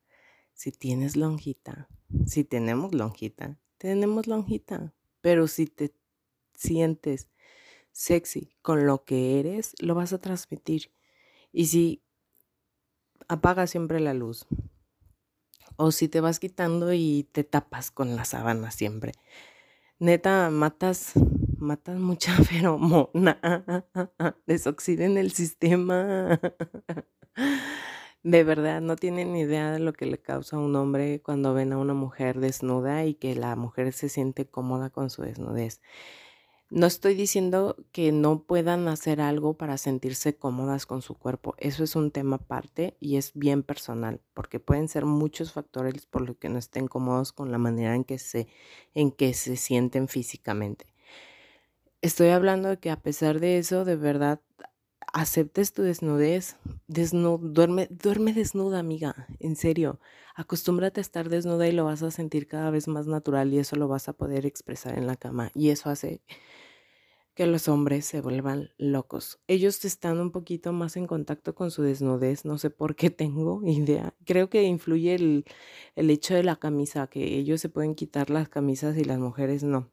si 0.52 0.70
tienes 0.70 1.16
lonjita, 1.16 1.88
si 2.26 2.44
tenemos 2.44 2.94
lonjita, 2.94 3.58
tenemos 3.78 4.26
lonjita, 4.26 4.94
pero 5.22 5.48
si 5.48 5.66
te 5.66 5.94
sientes 6.54 7.28
sexy 7.90 8.54
con 8.60 8.86
lo 8.86 9.04
que 9.04 9.40
eres, 9.40 9.74
lo 9.80 9.94
vas 9.94 10.12
a 10.12 10.20
transmitir. 10.20 10.92
Y 11.52 11.66
si 11.66 12.04
apaga 13.28 13.66
siempre 13.66 13.98
la 13.98 14.12
luz, 14.12 14.46
o 15.76 15.90
si 15.90 16.06
te 16.08 16.20
vas 16.20 16.38
quitando 16.38 16.92
y 16.92 17.26
te 17.32 17.44
tapas 17.44 17.90
con 17.90 18.14
la 18.14 18.26
sábana 18.26 18.70
siempre, 18.70 19.14
neta, 20.02 20.50
matas, 20.50 21.12
matas 21.58 21.98
mucha 22.00 22.32
feromona, 22.44 23.38
desoxiden 24.46 25.16
el 25.16 25.30
sistema. 25.30 26.40
De 28.24 28.44
verdad, 28.44 28.80
no 28.80 28.96
tienen 28.96 29.36
idea 29.36 29.70
de 29.70 29.78
lo 29.78 29.92
que 29.92 30.06
le 30.06 30.18
causa 30.18 30.56
a 30.56 30.60
un 30.60 30.74
hombre 30.74 31.20
cuando 31.22 31.54
ven 31.54 31.72
a 31.72 31.78
una 31.78 31.94
mujer 31.94 32.40
desnuda 32.40 33.04
y 33.04 33.14
que 33.14 33.36
la 33.36 33.54
mujer 33.54 33.92
se 33.92 34.08
siente 34.08 34.46
cómoda 34.46 34.90
con 34.90 35.08
su 35.08 35.22
desnudez. 35.22 35.80
No 36.74 36.86
estoy 36.86 37.12
diciendo 37.12 37.76
que 37.92 38.12
no 38.12 38.44
puedan 38.44 38.88
hacer 38.88 39.20
algo 39.20 39.58
para 39.58 39.76
sentirse 39.76 40.34
cómodas 40.34 40.86
con 40.86 41.02
su 41.02 41.12
cuerpo. 41.12 41.54
Eso 41.58 41.84
es 41.84 41.96
un 41.96 42.10
tema 42.10 42.36
aparte 42.36 42.96
y 42.98 43.16
es 43.16 43.32
bien 43.34 43.62
personal, 43.62 44.22
porque 44.32 44.58
pueden 44.58 44.88
ser 44.88 45.04
muchos 45.04 45.52
factores 45.52 46.06
por 46.06 46.22
los 46.22 46.38
que 46.38 46.48
no 46.48 46.58
estén 46.58 46.88
cómodos 46.88 47.32
con 47.32 47.52
la 47.52 47.58
manera 47.58 47.94
en 47.94 48.04
que 48.04 48.18
se, 48.18 48.48
en 48.94 49.10
que 49.10 49.34
se 49.34 49.56
sienten 49.56 50.08
físicamente. 50.08 50.86
Estoy 52.00 52.28
hablando 52.28 52.70
de 52.70 52.78
que 52.78 52.90
a 52.90 52.96
pesar 52.96 53.38
de 53.38 53.58
eso, 53.58 53.84
de 53.84 53.96
verdad, 53.96 54.40
aceptes 55.12 55.74
tu 55.74 55.82
desnudez, 55.82 56.56
duerme, 56.86 57.86
duerme 57.90 58.32
desnuda, 58.32 58.78
amiga, 58.78 59.26
en 59.40 59.56
serio. 59.56 60.00
Acostúmbrate 60.34 61.00
a 61.00 61.02
estar 61.02 61.28
desnuda 61.28 61.68
y 61.68 61.72
lo 61.72 61.84
vas 61.84 62.02
a 62.02 62.10
sentir 62.10 62.48
cada 62.48 62.70
vez 62.70 62.88
más 62.88 63.06
natural 63.06 63.52
y 63.52 63.58
eso 63.58 63.76
lo 63.76 63.88
vas 63.88 64.08
a 64.08 64.14
poder 64.14 64.46
expresar 64.46 64.96
en 64.96 65.06
la 65.06 65.16
cama. 65.16 65.50
Y 65.54 65.68
eso 65.68 65.90
hace 65.90 66.22
que 67.34 67.46
los 67.46 67.68
hombres 67.68 68.06
se 68.06 68.20
vuelvan 68.20 68.70
locos. 68.78 69.40
Ellos 69.46 69.84
están 69.84 70.20
un 70.20 70.32
poquito 70.32 70.72
más 70.72 70.96
en 70.96 71.06
contacto 71.06 71.54
con 71.54 71.70
su 71.70 71.82
desnudez, 71.82 72.44
no 72.44 72.58
sé 72.58 72.70
por 72.70 72.96
qué 72.96 73.10
tengo 73.10 73.62
idea. 73.64 74.14
Creo 74.24 74.50
que 74.50 74.62
influye 74.64 75.14
el, 75.14 75.44
el 75.96 76.10
hecho 76.10 76.34
de 76.34 76.44
la 76.44 76.56
camisa, 76.56 77.06
que 77.08 77.38
ellos 77.38 77.60
se 77.60 77.68
pueden 77.68 77.94
quitar 77.94 78.30
las 78.30 78.48
camisas 78.48 78.96
y 78.96 79.04
las 79.04 79.18
mujeres 79.18 79.62
no. 79.62 79.90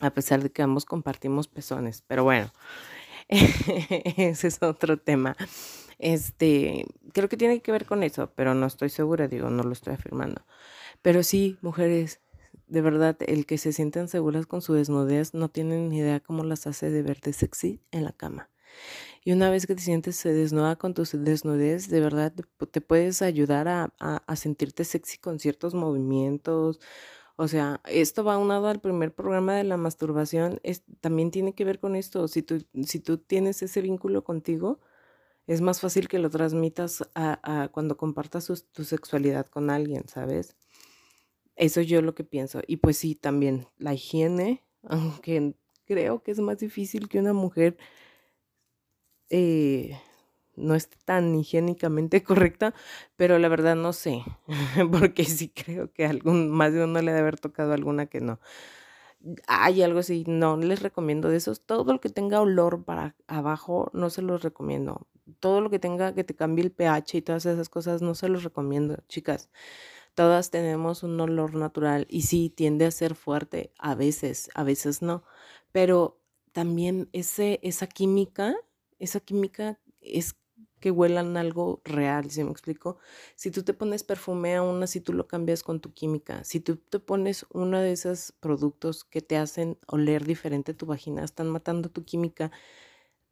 A 0.00 0.10
pesar 0.12 0.42
de 0.42 0.50
que 0.52 0.62
ambos 0.62 0.84
compartimos 0.84 1.48
pezones. 1.48 2.02
Pero 2.02 2.24
bueno, 2.24 2.52
Ese 3.28 4.48
es 4.48 4.62
otro 4.62 4.98
tema. 4.98 5.36
Este, 5.98 6.86
creo 7.12 7.28
que 7.28 7.36
tiene 7.36 7.60
que 7.60 7.72
ver 7.72 7.86
con 7.86 8.02
eso, 8.02 8.32
pero 8.34 8.54
no 8.54 8.66
estoy 8.66 8.90
segura, 8.90 9.28
digo, 9.28 9.50
no 9.50 9.62
lo 9.62 9.72
estoy 9.72 9.94
afirmando. 9.94 10.44
Pero 11.02 11.22
sí, 11.22 11.58
mujeres, 11.62 12.20
de 12.66 12.80
verdad, 12.80 13.16
el 13.26 13.46
que 13.46 13.58
se 13.58 13.72
sienten 13.72 14.08
seguras 14.08 14.46
con 14.46 14.62
su 14.62 14.74
desnudez 14.74 15.34
no 15.34 15.48
tienen 15.48 15.88
ni 15.88 15.98
idea 15.98 16.20
cómo 16.20 16.44
las 16.44 16.66
hace 16.66 16.90
de 16.90 17.02
verte 17.02 17.32
sexy 17.32 17.80
en 17.90 18.04
la 18.04 18.12
cama. 18.12 18.50
Y 19.24 19.32
una 19.32 19.50
vez 19.50 19.66
que 19.66 19.74
te 19.74 19.82
sientes 19.82 20.22
desnuda 20.22 20.76
con 20.76 20.94
tu 20.94 21.04
desnudez, 21.04 21.88
de 21.88 22.00
verdad 22.00 22.32
te 22.70 22.80
puedes 22.80 23.22
ayudar 23.22 23.68
a, 23.68 23.94
a, 24.00 24.16
a 24.26 24.36
sentirte 24.36 24.84
sexy 24.84 25.18
con 25.18 25.38
ciertos 25.38 25.74
movimientos, 25.74 26.80
o 27.36 27.48
sea, 27.48 27.82
esto 27.84 28.24
va 28.24 28.38
unado 28.38 28.68
al 28.68 28.80
primer 28.80 29.14
programa 29.14 29.54
de 29.54 29.64
la 29.64 29.76
masturbación, 29.76 30.60
también 31.00 31.30
tiene 31.30 31.54
que 31.54 31.66
ver 31.66 31.78
con 31.78 31.94
esto. 31.94 32.28
Si 32.28 32.42
tú, 32.42 32.64
si 32.84 32.98
tú 33.00 33.18
tienes 33.18 33.62
ese 33.62 33.82
vínculo 33.82 34.24
contigo, 34.24 34.80
es 35.46 35.60
más 35.60 35.80
fácil 35.80 36.08
que 36.08 36.18
lo 36.18 36.30
transmitas 36.30 37.08
a, 37.14 37.68
cuando 37.72 37.96
compartas 37.98 38.46
tu 38.72 38.84
sexualidad 38.84 39.46
con 39.48 39.70
alguien, 39.70 40.08
¿sabes? 40.08 40.56
Eso 41.56 41.80
yo 41.80 42.02
lo 42.02 42.14
que 42.14 42.24
pienso. 42.24 42.60
Y 42.66 42.76
pues 42.78 42.98
sí, 42.98 43.14
también 43.14 43.66
la 43.78 43.94
higiene, 43.94 44.62
aunque 44.84 45.54
creo 45.86 46.22
que 46.22 46.32
es 46.32 46.40
más 46.40 46.58
difícil 46.58 47.08
que 47.08 47.18
una 47.18 47.32
mujer 47.32 47.76
eh, 49.30 49.98
no 50.54 50.74
es 50.74 50.88
tan 51.04 51.34
higiénicamente 51.34 52.22
correcta, 52.24 52.74
pero 53.16 53.38
la 53.38 53.48
verdad 53.48 53.76
no 53.76 53.92
sé, 53.92 54.22
porque 54.92 55.24
sí 55.24 55.50
creo 55.50 55.92
que 55.92 56.06
algún, 56.06 56.50
más 56.50 56.72
de 56.72 56.84
uno 56.84 57.00
le 57.00 57.10
debe 57.12 57.20
haber 57.20 57.38
tocado 57.40 57.72
alguna 57.72 58.06
que 58.06 58.20
no. 58.20 58.40
Hay 59.48 59.82
algo 59.82 59.98
así, 60.00 60.24
no 60.26 60.56
les 60.56 60.82
recomiendo 60.82 61.28
de 61.28 61.36
esos. 61.38 61.60
Todo 61.64 61.92
lo 61.92 62.00
que 62.00 62.08
tenga 62.10 62.40
olor 62.40 62.84
para 62.84 63.16
abajo, 63.26 63.90
no 63.92 64.10
se 64.10 64.22
los 64.22 64.42
recomiendo. 64.42 65.06
Todo 65.40 65.60
lo 65.60 65.70
que 65.70 65.78
tenga 65.78 66.14
que 66.14 66.22
te 66.22 66.34
cambie 66.36 66.64
el 66.64 66.70
pH 66.70 67.16
y 67.18 67.22
todas 67.22 67.46
esas 67.46 67.68
cosas, 67.68 68.02
no 68.02 68.14
se 68.14 68.28
los 68.28 68.44
recomiendo, 68.44 68.98
chicas. 69.08 69.50
Todas 70.16 70.50
tenemos 70.50 71.04
un 71.04 71.20
olor 71.20 71.54
natural 71.54 72.06
y 72.10 72.22
sí 72.22 72.50
tiende 72.50 72.86
a 72.86 72.90
ser 72.90 73.14
fuerte 73.16 73.72
a 73.78 73.94
veces, 73.94 74.50
a 74.54 74.64
veces 74.64 75.02
no, 75.02 75.24
pero 75.72 76.20
también 76.52 77.10
ese, 77.12 77.60
esa 77.62 77.86
química, 77.86 78.56
esa 78.98 79.20
química 79.20 79.78
es 80.00 80.36
que 80.80 80.90
huelan 80.90 81.36
algo 81.36 81.82
real, 81.84 82.30
¿sí 82.30 82.44
me 82.44 82.50
explico? 82.50 82.98
Si 83.34 83.50
tú 83.50 83.62
te 83.62 83.74
pones 83.74 84.04
perfume 84.04 84.56
aún 84.56 84.82
así 84.82 85.02
tú 85.02 85.12
lo 85.12 85.28
cambias 85.28 85.62
con 85.62 85.80
tu 85.80 85.92
química. 85.92 86.44
Si 86.44 86.60
tú 86.60 86.76
te 86.76 86.98
pones 87.00 87.46
uno 87.52 87.78
de 87.80 87.92
esos 87.92 88.32
productos 88.40 89.04
que 89.04 89.20
te 89.22 89.36
hacen 89.36 89.78
oler 89.86 90.24
diferente 90.24 90.74
tu 90.74 90.86
vagina, 90.86 91.24
están 91.24 91.50
matando 91.50 91.90
tu 91.90 92.04
química, 92.04 92.52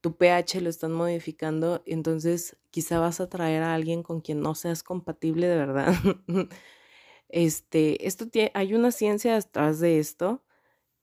tu 0.05 0.19
pH 0.19 0.61
lo 0.61 0.69
están 0.69 0.93
modificando, 0.93 1.83
entonces 1.87 2.59
quizá 2.71 2.99
vas 2.99 3.21
a 3.21 3.31
traer 3.31 3.62
a 3.62 3.73
alguien 3.73 4.03
con 4.03 4.21
quien 4.21 4.43
no 4.43 4.55
seas 4.55 4.83
compatible 4.83 5.47
de 5.47 5.57
verdad. 5.57 5.95
este, 7.31 8.07
esto 8.07 8.29
tiene, 8.29 8.51
hay 8.53 8.75
una 8.75 8.93
ciencia 8.93 9.33
detrás 9.35 9.81
de 9.81 9.99
esto 9.99 10.43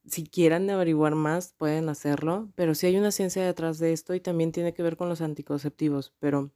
si 0.05 0.27
quieran 0.27 0.69
averiguar 0.69 1.15
más, 1.15 1.53
pueden 1.57 1.89
hacerlo, 1.89 2.51
pero 2.53 2.75
sí 2.75 2.85
hay 2.85 2.95
una 2.95 3.09
ciencia 3.11 3.43
detrás 3.43 3.79
de 3.79 3.91
esto 3.91 4.13
y 4.13 4.19
también 4.19 4.51
tiene 4.51 4.75
que 4.75 4.83
ver 4.83 4.97
con 4.97 5.09
los 5.09 5.21
anticonceptivos, 5.21 6.13
pero 6.19 6.51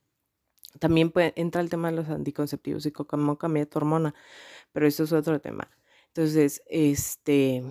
también 0.79 1.09
puede, 1.09 1.33
entra 1.35 1.61
el 1.61 1.71
tema 1.71 1.89
de 1.89 1.97
los 1.97 2.09
anticonceptivos 2.09 2.85
y 2.85 2.91
cómo 2.91 3.39
cambia 3.39 3.67
tu 3.67 3.79
hormona, 3.79 4.13
pero 4.71 4.85
eso 4.85 5.05
es 5.05 5.13
otro 5.13 5.41
tema. 5.41 5.71
Entonces, 6.09 6.61
este, 6.67 7.63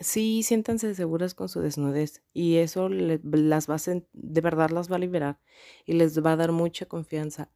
sí, 0.00 0.42
siéntanse 0.42 0.94
seguras 0.94 1.34
con 1.34 1.48
su 1.48 1.60
desnudez 1.60 2.22
y 2.32 2.56
eso 2.56 2.88
las 2.88 3.68
va 3.68 3.76
a, 3.76 4.02
de 4.12 4.40
verdad 4.40 4.70
las 4.70 4.90
va 4.90 4.96
a 4.96 5.00
liberar 5.00 5.40
y 5.84 5.94
les 5.94 6.24
va 6.24 6.32
a 6.32 6.36
dar 6.36 6.52
mucha 6.52 6.86
confianza. 6.86 7.50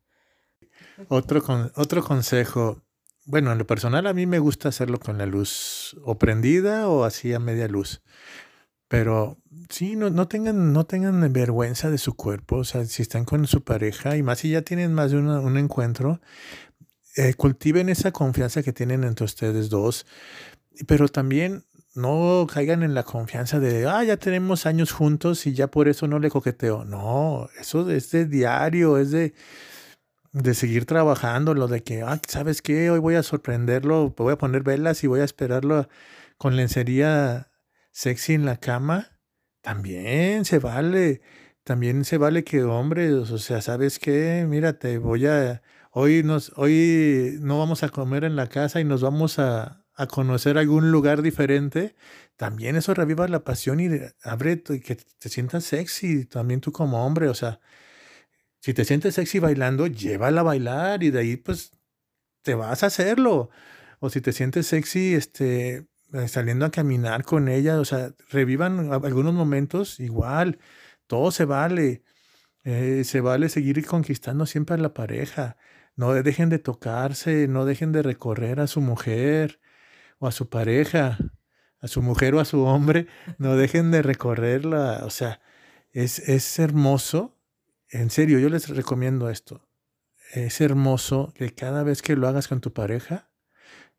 Otro, 1.08 1.42
otro 1.76 2.02
consejo, 2.02 2.82
bueno, 3.24 3.52
en 3.52 3.58
lo 3.58 3.66
personal 3.66 4.06
a 4.06 4.12
mí 4.12 4.26
me 4.26 4.38
gusta 4.38 4.68
hacerlo 4.68 4.98
con 4.98 5.18
la 5.18 5.26
luz 5.26 5.96
o 6.04 6.18
prendida 6.18 6.88
o 6.88 7.04
así 7.04 7.32
a 7.32 7.38
media 7.38 7.68
luz. 7.68 8.02
Pero 8.88 9.38
sí, 9.70 9.96
no, 9.96 10.10
no, 10.10 10.28
tengan, 10.28 10.74
no 10.74 10.84
tengan 10.84 11.32
vergüenza 11.32 11.88
de 11.88 11.96
su 11.96 12.14
cuerpo. 12.14 12.56
O 12.56 12.64
sea, 12.64 12.84
si 12.84 13.00
están 13.00 13.24
con 13.24 13.46
su 13.46 13.64
pareja 13.64 14.18
y 14.18 14.22
más 14.22 14.40
si 14.40 14.50
ya 14.50 14.62
tienen 14.62 14.92
más 14.92 15.12
de 15.12 15.16
un 15.18 15.56
encuentro, 15.56 16.20
eh, 17.16 17.32
cultiven 17.34 17.88
esa 17.88 18.12
confianza 18.12 18.62
que 18.62 18.72
tienen 18.72 19.04
entre 19.04 19.24
ustedes 19.24 19.70
dos. 19.70 20.04
Pero 20.86 21.08
también 21.08 21.64
no 21.94 22.46
caigan 22.52 22.82
en 22.82 22.94
la 22.94 23.02
confianza 23.02 23.60
de, 23.60 23.86
ah, 23.86 24.04
ya 24.04 24.16
tenemos 24.16 24.66
años 24.66 24.92
juntos 24.92 25.46
y 25.46 25.54
ya 25.54 25.68
por 25.68 25.88
eso 25.88 26.08
no 26.08 26.18
le 26.18 26.30
coqueteo. 26.30 26.84
No, 26.84 27.48
eso 27.60 27.88
es 27.90 28.10
de 28.10 28.26
diario, 28.26 28.98
es 28.98 29.10
de 29.10 29.34
de 30.32 30.54
seguir 30.54 30.86
trabajando, 30.86 31.54
lo 31.54 31.68
de 31.68 31.82
que, 31.82 32.02
ah, 32.02 32.20
¿sabes 32.26 32.62
qué? 32.62 32.90
Hoy 32.90 32.98
voy 32.98 33.14
a 33.16 33.22
sorprenderlo, 33.22 34.14
voy 34.16 34.32
a 34.32 34.38
poner 34.38 34.62
velas 34.62 35.04
y 35.04 35.06
voy 35.06 35.20
a 35.20 35.24
esperarlo 35.24 35.88
con 36.38 36.56
lencería 36.56 37.50
sexy 37.92 38.34
en 38.34 38.46
la 38.46 38.56
cama. 38.58 39.18
También 39.62 40.44
se 40.44 40.58
vale, 40.58 41.22
también 41.64 42.04
se 42.04 42.18
vale 42.18 42.44
que 42.44 42.64
hombre, 42.64 43.12
o 43.14 43.38
sea, 43.38 43.60
¿sabes 43.62 43.98
qué? 43.98 44.46
Mírate, 44.48 44.98
voy 44.98 45.26
a, 45.26 45.62
hoy 45.92 46.22
nos, 46.22 46.52
hoy 46.56 47.38
no 47.40 47.58
vamos 47.58 47.82
a 47.82 47.90
comer 47.90 48.24
en 48.24 48.36
la 48.36 48.48
casa 48.48 48.80
y 48.80 48.84
nos 48.84 49.02
vamos 49.02 49.38
a, 49.38 49.81
a 49.94 50.06
conocer 50.06 50.58
algún 50.58 50.90
lugar 50.90 51.22
diferente. 51.22 51.94
También 52.36 52.76
eso 52.76 52.94
reviva 52.94 53.28
la 53.28 53.44
pasión 53.44 53.80
y 53.80 53.88
abre 54.22 54.62
y 54.68 54.80
que 54.80 54.96
te 54.96 55.28
sientas 55.28 55.64
sexy, 55.64 56.24
también 56.26 56.60
tú 56.60 56.72
como 56.72 57.04
hombre, 57.06 57.28
o 57.28 57.34
sea, 57.34 57.60
si 58.60 58.74
te 58.74 58.84
sientes 58.84 59.16
sexy 59.16 59.40
bailando, 59.40 59.86
llévala 59.88 60.40
a 60.42 60.44
bailar 60.44 61.02
y 61.02 61.10
de 61.10 61.20
ahí 61.20 61.36
pues 61.36 61.72
te 62.42 62.54
vas 62.54 62.82
a 62.82 62.86
hacerlo. 62.86 63.50
O 64.00 64.10
si 64.10 64.20
te 64.20 64.32
sientes 64.32 64.66
sexy 64.68 65.14
este, 65.14 65.88
saliendo 66.28 66.66
a 66.66 66.70
caminar 66.70 67.24
con 67.24 67.48
ella, 67.48 67.80
o 67.80 67.84
sea, 67.84 68.14
revivan 68.30 68.92
algunos 68.92 69.34
momentos 69.34 70.00
igual, 70.00 70.58
todo 71.06 71.30
se 71.32 71.44
vale. 71.44 72.02
Eh, 72.64 73.04
se 73.04 73.20
vale 73.20 73.48
seguir 73.48 73.84
conquistando 73.86 74.46
siempre 74.46 74.76
a 74.76 74.78
la 74.78 74.94
pareja. 74.94 75.56
No 75.96 76.12
dejen 76.14 76.48
de 76.48 76.58
tocarse, 76.60 77.48
no 77.48 77.64
dejen 77.64 77.92
de 77.92 78.02
recorrer 78.02 78.60
a 78.60 78.66
su 78.68 78.80
mujer 78.80 79.60
o 80.22 80.28
a 80.28 80.32
su 80.32 80.48
pareja, 80.48 81.18
a 81.80 81.88
su 81.88 82.00
mujer 82.02 82.34
o 82.34 82.40
a 82.40 82.44
su 82.44 82.62
hombre, 82.62 83.08
no 83.38 83.56
dejen 83.56 83.90
de 83.90 84.02
recorrerla. 84.02 85.02
O 85.04 85.10
sea, 85.10 85.40
es, 85.92 86.18
es 86.20 86.58
hermoso 86.58 87.36
en 87.92 88.08
serio, 88.08 88.38
yo 88.38 88.48
les 88.48 88.70
recomiendo 88.70 89.28
esto. 89.28 89.68
es 90.32 90.62
hermoso 90.62 91.30
que 91.34 91.54
cada 91.54 91.82
vez 91.82 92.00
que 92.00 92.16
lo 92.16 92.26
hagas 92.26 92.48
con 92.48 92.62
tu 92.62 92.72
pareja, 92.72 93.30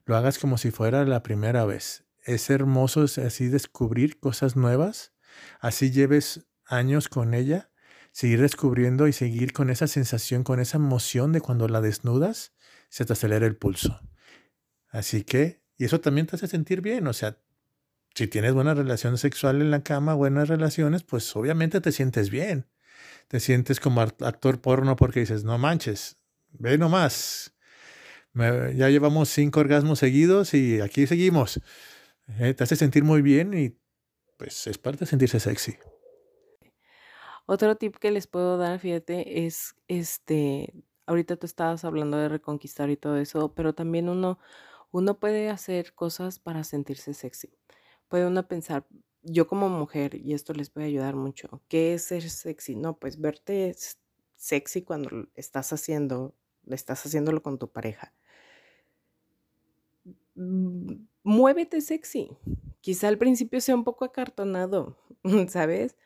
lo 0.05 0.17
hagas 0.17 0.39
como 0.39 0.57
si 0.57 0.71
fuera 0.71 1.05
la 1.05 1.21
primera 1.21 1.63
vez. 1.65 2.05
Es 2.23 2.49
hermoso 2.49 3.03
así 3.03 3.49
descubrir 3.49 4.19
cosas 4.19 4.55
nuevas, 4.55 5.13
así 5.59 5.91
lleves 5.91 6.47
años 6.65 7.07
con 7.07 7.35
ella, 7.35 7.69
seguir 8.11 8.41
descubriendo 8.41 9.07
y 9.07 9.13
seguir 9.13 9.53
con 9.53 9.69
esa 9.69 9.85
sensación, 9.85 10.43
con 10.43 10.59
esa 10.59 10.77
emoción 10.77 11.31
de 11.31 11.41
cuando 11.41 11.67
la 11.67 11.79
desnudas, 11.79 12.53
se 12.89 13.05
te 13.05 13.13
acelera 13.13 13.45
el 13.45 13.57
pulso. 13.57 14.01
Así 14.87 15.23
que, 15.23 15.62
y 15.77 15.85
eso 15.85 15.99
también 15.99 16.27
te 16.27 16.35
hace 16.35 16.47
sentir 16.47 16.81
bien, 16.81 17.07
o 17.07 17.13
sea, 17.13 17.37
si 18.15 18.27
tienes 18.27 18.53
buena 18.53 18.73
relación 18.75 19.17
sexual 19.17 19.61
en 19.61 19.71
la 19.71 19.83
cama, 19.83 20.13
buenas 20.13 20.47
relaciones, 20.47 21.03
pues 21.03 21.35
obviamente 21.35 21.81
te 21.81 21.91
sientes 21.91 22.29
bien. 22.29 22.67
Te 23.27 23.39
sientes 23.39 23.79
como 23.79 24.01
actor 24.01 24.61
porno 24.61 24.95
porque 24.95 25.21
dices, 25.21 25.43
no 25.43 25.57
manches, 25.57 26.17
ve 26.51 26.77
nomás. 26.77 27.55
ya 28.35 28.89
llevamos 28.89 29.29
cinco 29.29 29.61
orgasmos 29.61 29.99
seguidos 29.99 30.53
y 30.53 30.81
aquí 30.81 31.07
seguimos. 31.07 31.59
Eh, 32.39 32.53
te 32.53 32.63
hace 32.63 32.75
sentir 32.75 33.03
muy 33.03 33.21
bien 33.21 33.53
y 33.53 33.75
pues 34.37 34.67
es 34.67 34.77
parte 34.77 35.01
de 35.01 35.05
sentirse 35.07 35.39
sexy. 35.39 35.77
Otro 37.45 37.75
tip 37.75 37.97
que 37.97 38.11
les 38.11 38.27
puedo 38.27 38.57
dar, 38.57 38.79
fíjate, 38.79 39.45
es 39.45 39.75
este, 39.87 40.71
ahorita 41.07 41.35
tú 41.35 41.45
estabas 41.45 41.83
hablando 41.83 42.17
de 42.17 42.29
reconquistar 42.29 42.89
y 42.89 42.97
todo 42.97 43.17
eso, 43.17 43.53
pero 43.53 43.73
también 43.73 44.07
uno, 44.07 44.39
uno 44.93 45.19
puede 45.19 45.49
hacer 45.49 45.95
cosas 45.95 46.39
para 46.39 46.63
sentirse 46.63 47.15
sexy. 47.15 47.49
Puede 48.07 48.27
uno 48.27 48.47
pensar, 48.47 48.85
yo 49.23 49.47
como 49.47 49.67
mujer, 49.67 50.15
y 50.15 50.33
esto 50.33 50.53
les 50.53 50.69
puede 50.69 50.85
ayudar 50.87 51.15
mucho, 51.15 51.63
¿qué 51.67 51.95
es 51.95 52.03
ser 52.03 52.29
sexy? 52.29 52.75
No, 52.75 52.99
pues 52.99 53.19
verte 53.19 53.75
sexy 54.35 54.83
cuando 54.83 55.27
estás 55.33 55.73
haciendo, 55.73 56.35
estás 56.67 57.05
haciéndolo 57.05 57.41
con 57.41 57.57
tu 57.57 57.71
pareja. 57.71 58.13
Mm, 60.35 61.05
muévete 61.23 61.81
sexy. 61.81 62.37
Quizá 62.81 63.07
al 63.07 63.17
principio 63.17 63.61
sea 63.61 63.75
un 63.75 63.83
poco 63.83 64.05
acartonado, 64.05 64.99
¿sabes? 65.49 65.97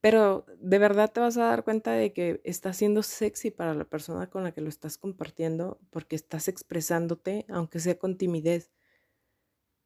Pero 0.00 0.46
de 0.58 0.78
verdad 0.78 1.12
te 1.12 1.20
vas 1.20 1.36
a 1.36 1.44
dar 1.44 1.64
cuenta 1.64 1.92
de 1.92 2.12
que 2.12 2.40
está 2.44 2.72
siendo 2.72 3.02
sexy 3.02 3.50
para 3.50 3.74
la 3.74 3.84
persona 3.84 4.30
con 4.30 4.44
la 4.44 4.52
que 4.52 4.62
lo 4.62 4.68
estás 4.68 4.96
compartiendo 4.98 5.78
porque 5.90 6.16
estás 6.16 6.48
expresándote, 6.48 7.44
aunque 7.48 7.80
sea 7.80 7.98
con 7.98 8.16
timidez. 8.16 8.70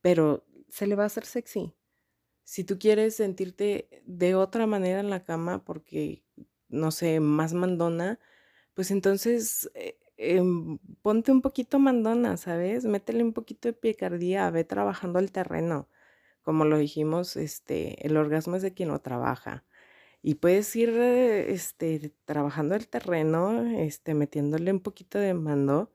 Pero 0.03 0.44
se 0.68 0.87
le 0.87 0.94
va 0.96 1.05
a 1.05 1.07
hacer 1.07 1.24
sexy. 1.24 1.74
Si 2.44 2.64
tú 2.64 2.79
quieres 2.79 3.16
sentirte 3.16 4.03
de 4.07 4.35
otra 4.35 4.66
manera 4.66 5.00
en 5.00 5.11
la 5.11 5.24
cama 5.24 5.64
porque, 5.64 6.24
no 6.68 6.90
sé, 6.92 7.20
más 7.20 7.55
mandona, 7.55 8.20
pues 8.74 8.90
entonces 8.90 9.70
eh, 9.74 9.98
em, 10.16 10.79
ponte 11.03 11.33
un 11.33 11.42
poquito 11.42 11.79
mandona, 11.79 12.37
¿sabes? 12.37 12.85
Métele 12.87 13.24
un 13.24 13.33
poquito 13.35 13.68
de 13.68 13.74
picardía, 13.74 14.50
ve 14.50 14.64
trabajando 14.64 15.18
el 15.20 15.33
terreno. 15.33 15.88
Como 16.42 16.64
lo 16.66 16.79
dijimos, 16.79 17.37
este, 17.37 18.07
el 18.07 18.16
orgasmo 18.16 18.57
es 18.57 18.62
de 18.62 18.74
quien 18.74 18.90
lo 18.90 19.00
trabaja. 19.00 19.64
Y 20.26 20.37
puedes 20.37 20.74
ir 20.74 20.88
este, 20.88 22.14
trabajando 22.24 22.74
el 22.74 22.88
terreno, 22.88 23.60
este, 23.76 24.14
metiéndole 24.14 24.72
un 24.72 24.80
poquito 24.80 25.18
de 25.18 25.34
mando. 25.34 25.92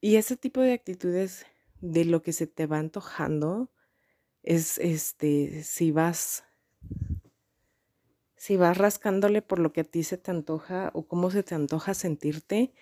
Y 0.00 0.16
ese 0.16 0.36
tipo 0.36 0.60
de 0.60 0.72
actitudes 0.72 1.46
de 1.80 2.04
lo 2.04 2.22
que 2.22 2.32
se 2.32 2.48
te 2.48 2.66
va 2.66 2.80
antojando 2.80 3.70
es 4.42 4.78
este, 4.78 5.62
si 5.62 5.92
vas, 5.92 6.42
si 8.34 8.56
vas 8.56 8.76
rascándole 8.76 9.40
por 9.40 9.60
lo 9.60 9.72
que 9.72 9.82
a 9.82 9.84
ti 9.84 10.02
se 10.02 10.18
te 10.18 10.32
antoja 10.32 10.90
o 10.92 11.06
cómo 11.06 11.30
se 11.30 11.44
te 11.44 11.54
antoja 11.54 11.94
sentirte, 11.94 12.74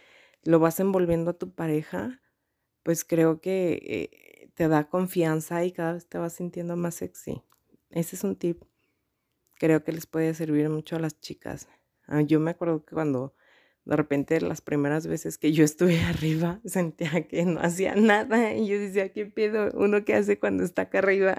lo 0.43 0.59
vas 0.59 0.81
envolviendo 0.81 1.33
a 1.33 1.39
tu 1.39 1.53
pareja, 1.53 2.23
pues 2.83 3.05
creo 3.05 3.43
que 3.43 3.75
eh, 3.85 4.51
te 4.55 4.69
da 4.69 4.89
confianza 4.89 5.63
y 5.67 5.73
cada 5.73 5.93
vez 5.93 6.07
te 6.07 6.17
vas 6.17 6.33
sintiendo 6.33 6.77
más 6.77 6.95
sexy. 6.95 7.43
Ese 7.91 8.17
es 8.17 8.25
un 8.25 8.37
tip 8.37 8.65
creo 9.65 9.83
que 9.83 9.93
les 9.93 10.05
puede 10.05 10.35
servir 10.35 10.69
mucho 10.69 10.95
a 10.95 10.99
las 10.99 11.19
chicas. 11.21 11.69
Ah, 12.07 12.21
yo 12.21 12.39
me 12.39 12.51
acuerdo 12.51 12.85
que 12.85 12.95
cuando 12.95 13.35
de 13.87 13.97
repente 13.97 14.39
las 14.43 14.61
primeras 14.61 15.07
veces 15.07 15.39
que 15.39 15.53
yo 15.53 15.65
estuve 15.71 16.03
arriba 16.03 16.61
sentía 16.67 17.27
que 17.27 17.47
no 17.47 17.61
hacía 17.61 17.95
nada 17.95 18.53
y 18.53 18.67
yo 18.67 18.79
decía, 18.79 19.11
¿qué 19.11 19.25
pedo? 19.25 19.71
¿Uno 19.73 20.05
qué 20.05 20.17
hace 20.17 20.39
cuando 20.39 20.65
está 20.65 20.83
acá 20.83 20.99
arriba? 20.99 21.35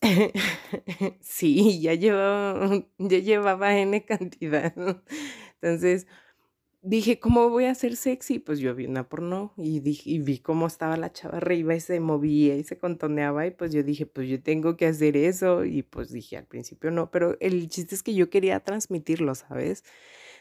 sí, 1.20 1.80
ya 1.80 1.94
llevaba, 1.94 2.84
ya 2.98 3.18
llevaba 3.18 3.76
N 3.76 4.04
cantidad. 4.04 4.72
Entonces, 5.60 6.06
dije, 6.82 7.20
¿cómo 7.20 7.48
voy 7.50 7.66
a 7.66 7.74
ser 7.74 7.96
sexy? 7.96 8.38
Pues 8.38 8.58
yo 8.58 8.74
vi 8.74 8.86
una 8.86 9.08
porno 9.08 9.54
y, 9.56 9.80
dije, 9.80 10.10
y 10.10 10.18
vi 10.18 10.38
cómo 10.38 10.66
estaba 10.66 10.96
la 10.96 11.12
chava 11.12 11.38
arriba 11.38 11.74
y 11.74 11.80
se 11.80 12.00
movía 12.00 12.56
y 12.56 12.64
se 12.64 12.78
contoneaba 12.78 13.46
y 13.46 13.52
pues 13.52 13.72
yo 13.72 13.82
dije, 13.82 14.06
pues 14.06 14.28
yo 14.28 14.42
tengo 14.42 14.76
que 14.76 14.86
hacer 14.86 15.16
eso 15.16 15.64
y 15.64 15.82
pues 15.82 16.10
dije, 16.12 16.36
al 16.36 16.46
principio 16.46 16.90
no, 16.90 17.10
pero 17.10 17.36
el 17.40 17.68
chiste 17.68 17.94
es 17.94 18.02
que 18.02 18.14
yo 18.14 18.30
quería 18.30 18.60
transmitirlo, 18.60 19.34
¿sabes? 19.34 19.84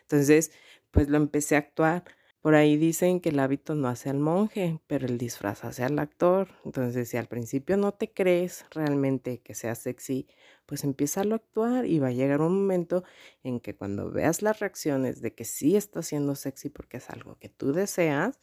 Entonces, 0.03 0.51
pues 0.91 1.09
lo 1.09 1.17
empecé 1.17 1.55
a 1.55 1.59
actuar. 1.59 2.03
Por 2.41 2.55
ahí 2.55 2.75
dicen 2.75 3.19
que 3.21 3.29
el 3.29 3.39
hábito 3.39 3.75
no 3.75 3.87
hace 3.87 4.09
al 4.09 4.17
monje, 4.19 4.79
pero 4.87 5.05
el 5.05 5.19
disfraz 5.19 5.63
hace 5.63 5.83
al 5.83 5.99
actor. 5.99 6.49
Entonces, 6.65 7.07
si 7.09 7.17
al 7.17 7.27
principio 7.27 7.77
no 7.77 7.93
te 7.93 8.11
crees 8.11 8.65
realmente 8.71 9.41
que 9.41 9.53
sea 9.53 9.75
sexy, 9.75 10.27
pues 10.65 10.83
empieza 10.83 11.21
a 11.21 11.35
actuar 11.35 11.85
y 11.85 11.99
va 11.99 12.07
a 12.07 12.11
llegar 12.11 12.41
un 12.41 12.53
momento 12.61 13.03
en 13.43 13.59
que 13.59 13.75
cuando 13.75 14.09
veas 14.09 14.41
las 14.41 14.59
reacciones 14.59 15.21
de 15.21 15.35
que 15.35 15.45
sí 15.45 15.75
está 15.75 16.01
siendo 16.01 16.33
sexy 16.35 16.69
porque 16.69 16.97
es 16.97 17.09
algo 17.11 17.37
que 17.37 17.49
tú 17.49 17.73
deseas, 17.73 18.39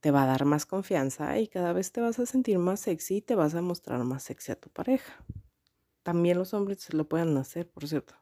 te 0.00 0.10
va 0.12 0.24
a 0.24 0.26
dar 0.26 0.44
más 0.46 0.66
confianza 0.66 1.38
y 1.38 1.48
cada 1.48 1.72
vez 1.72 1.92
te 1.92 2.00
vas 2.00 2.18
a 2.20 2.26
sentir 2.26 2.58
más 2.58 2.80
sexy 2.80 3.18
y 3.18 3.22
te 3.22 3.34
vas 3.36 3.54
a 3.56 3.62
mostrar 3.62 4.04
más 4.04 4.24
sexy 4.24 4.52
a 4.52 4.56
tu 4.60 4.70
pareja. 4.70 5.24
También 6.04 6.38
los 6.38 6.54
hombres 6.54 6.80
se 6.82 6.96
lo 6.96 7.08
pueden 7.08 7.36
hacer, 7.38 7.68
por 7.70 7.88
cierto. 7.88 8.14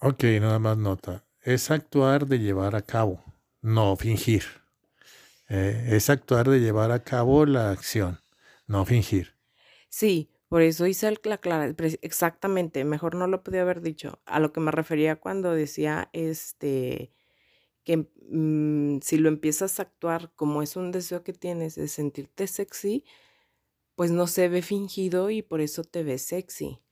Ok, 0.00 0.24
nada 0.40 0.58
más 0.58 0.78
nota 0.78 1.25
es 1.46 1.70
actuar 1.70 2.26
de 2.26 2.40
llevar 2.40 2.74
a 2.74 2.82
cabo, 2.82 3.22
no 3.62 3.94
fingir. 3.94 4.42
Eh, 5.48 5.90
es 5.92 6.10
actuar 6.10 6.50
de 6.50 6.58
llevar 6.58 6.90
a 6.90 7.04
cabo 7.04 7.46
la 7.46 7.70
acción, 7.70 8.18
no 8.66 8.84
fingir. 8.84 9.36
Sí, 9.88 10.28
por 10.48 10.62
eso 10.62 10.88
hice 10.88 11.16
la 11.22 11.38
clara, 11.38 11.72
exactamente, 12.02 12.84
mejor 12.84 13.14
no 13.14 13.28
lo 13.28 13.44
podía 13.44 13.62
haber 13.62 13.80
dicho. 13.80 14.20
A 14.26 14.40
lo 14.40 14.52
que 14.52 14.58
me 14.58 14.72
refería 14.72 15.20
cuando 15.20 15.52
decía 15.52 16.10
este 16.12 17.12
que 17.84 18.08
mm, 18.28 18.98
si 19.02 19.16
lo 19.18 19.28
empiezas 19.28 19.78
a 19.78 19.84
actuar 19.84 20.32
como 20.34 20.62
es 20.62 20.74
un 20.74 20.90
deseo 20.90 21.22
que 21.22 21.32
tienes 21.32 21.76
de 21.76 21.86
sentirte 21.86 22.48
sexy, 22.48 23.04
pues 23.94 24.10
no 24.10 24.26
se 24.26 24.48
ve 24.48 24.62
fingido 24.62 25.30
y 25.30 25.42
por 25.42 25.60
eso 25.60 25.84
te 25.84 26.02
ves 26.02 26.22
sexy. 26.22 26.82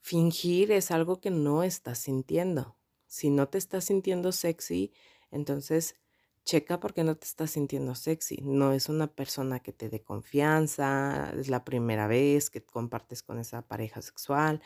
Fingir 0.00 0.72
es 0.72 0.90
algo 0.90 1.20
que 1.20 1.30
no 1.30 1.62
estás 1.62 1.98
sintiendo. 2.00 2.76
Si 3.14 3.30
no 3.30 3.48
te 3.48 3.58
estás 3.58 3.84
sintiendo 3.84 4.32
sexy, 4.32 4.92
entonces 5.30 5.94
checa 6.44 6.80
por 6.80 6.94
qué 6.94 7.04
no 7.04 7.14
te 7.14 7.26
estás 7.26 7.52
sintiendo 7.52 7.94
sexy. 7.94 8.40
No 8.42 8.72
es 8.72 8.88
una 8.88 9.06
persona 9.06 9.60
que 9.60 9.72
te 9.72 9.88
dé 9.88 10.02
confianza, 10.02 11.32
es 11.38 11.48
la 11.48 11.64
primera 11.64 12.08
vez 12.08 12.50
que 12.50 12.64
compartes 12.64 13.22
con 13.22 13.38
esa 13.38 13.62
pareja 13.62 14.02
sexual, 14.02 14.62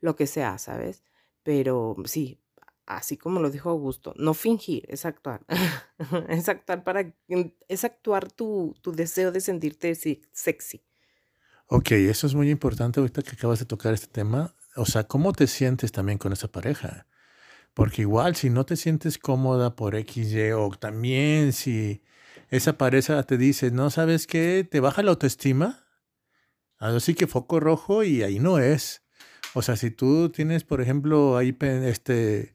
lo 0.00 0.16
que 0.16 0.26
sea, 0.26 0.56
¿sabes? 0.56 1.04
Pero 1.42 1.94
sí, 2.06 2.40
así 2.86 3.18
como 3.18 3.38
lo 3.38 3.50
dijo 3.50 3.68
Augusto, 3.68 4.14
no 4.16 4.32
fingir, 4.32 4.86
es 4.88 5.04
actuar. 5.04 5.44
es 6.30 6.48
actuar 6.48 6.82
para, 6.82 7.14
es 7.68 7.84
actuar 7.84 8.32
tu, 8.32 8.74
tu 8.80 8.92
deseo 8.92 9.30
de 9.30 9.42
sentirte 9.42 9.94
sexy. 10.32 10.82
Ok, 11.66 11.90
eso 11.92 12.26
es 12.26 12.34
muy 12.34 12.48
importante 12.48 12.98
ahorita 12.98 13.20
que 13.20 13.32
acabas 13.32 13.58
de 13.58 13.66
tocar 13.66 13.92
este 13.92 14.06
tema. 14.06 14.56
O 14.74 14.86
sea, 14.86 15.04
¿cómo 15.04 15.34
te 15.34 15.46
sientes 15.46 15.92
también 15.92 16.16
con 16.16 16.32
esa 16.32 16.48
pareja? 16.48 17.06
Porque 17.80 18.02
igual 18.02 18.36
si 18.36 18.50
no 18.50 18.66
te 18.66 18.76
sientes 18.76 19.16
cómoda 19.16 19.74
por 19.74 19.94
X, 19.94 20.34
Y 20.34 20.52
o 20.52 20.68
también 20.68 21.54
si 21.54 22.02
esa 22.50 22.76
pareja 22.76 23.22
te 23.22 23.38
dice, 23.38 23.70
no 23.70 23.88
sabes 23.88 24.26
qué, 24.26 24.68
te 24.70 24.80
baja 24.80 25.02
la 25.02 25.12
autoestima, 25.12 25.86
así 26.76 27.14
que 27.14 27.26
foco 27.26 27.58
rojo 27.58 28.04
y 28.04 28.22
ahí 28.22 28.38
no 28.38 28.58
es. 28.58 29.02
O 29.54 29.62
sea, 29.62 29.76
si 29.76 29.90
tú 29.90 30.28
tienes, 30.28 30.62
por 30.62 30.82
ejemplo, 30.82 31.38
ahí 31.38 31.56
este, 31.58 32.54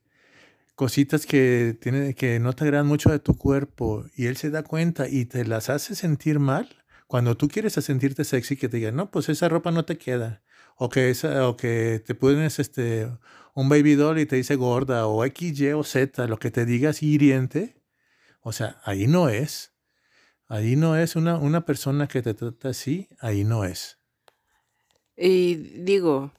cositas 0.76 1.26
que, 1.26 1.76
tiene, 1.82 2.14
que 2.14 2.40
no 2.40 2.54
te 2.54 2.66
agradan 2.66 2.86
mucho 2.86 3.10
de 3.10 3.18
tu 3.18 3.36
cuerpo 3.36 4.06
y 4.16 4.28
él 4.28 4.38
se 4.38 4.52
da 4.52 4.62
cuenta 4.62 5.08
y 5.10 5.26
te 5.26 5.44
las 5.44 5.72
hace 5.72 5.96
sentir 5.96 6.38
mal, 6.38 6.70
cuando 7.08 7.36
tú 7.36 7.48
quieres 7.48 7.74
sentirte 7.74 8.26
sexy, 8.26 8.58
que 8.58 8.70
te 8.70 8.78
digan, 8.78 8.96
no, 8.96 9.10
pues 9.10 9.28
esa 9.30 9.50
ropa 9.50 9.72
no 9.72 9.86
te 9.86 9.98
queda. 9.98 10.44
O 10.76 10.90
que, 10.90 11.10
esa, 11.10 11.48
o 11.48 11.56
que 11.56 12.04
te 12.06 12.16
pones 12.16 12.60
este, 12.60 13.10
un 13.54 13.70
baby 13.70 13.96
doll 13.96 14.20
y 14.20 14.26
te 14.26 14.36
dice 14.36 14.56
gorda 14.56 15.08
o 15.08 15.24
X, 15.26 15.60
Y 15.60 15.72
o 15.72 15.84
Z, 15.84 16.28
lo 16.28 16.38
que 16.38 16.52
te 16.52 16.66
digas 16.66 17.02
hiriente, 17.02 17.82
o 18.42 18.52
sea, 18.52 18.82
ahí 18.84 19.08
no 19.08 19.30
es. 19.30 19.74
Ahí 20.48 20.76
no 20.76 20.96
es 20.96 21.16
una, 21.16 21.38
una 21.38 21.66
persona 21.66 22.08
que 22.08 22.22
te 22.22 22.34
trata 22.34 22.70
así, 22.70 23.08
ahí 23.20 23.44
no 23.44 23.64
es. 23.64 24.00
Y 25.18 25.56
digo, 25.56 26.34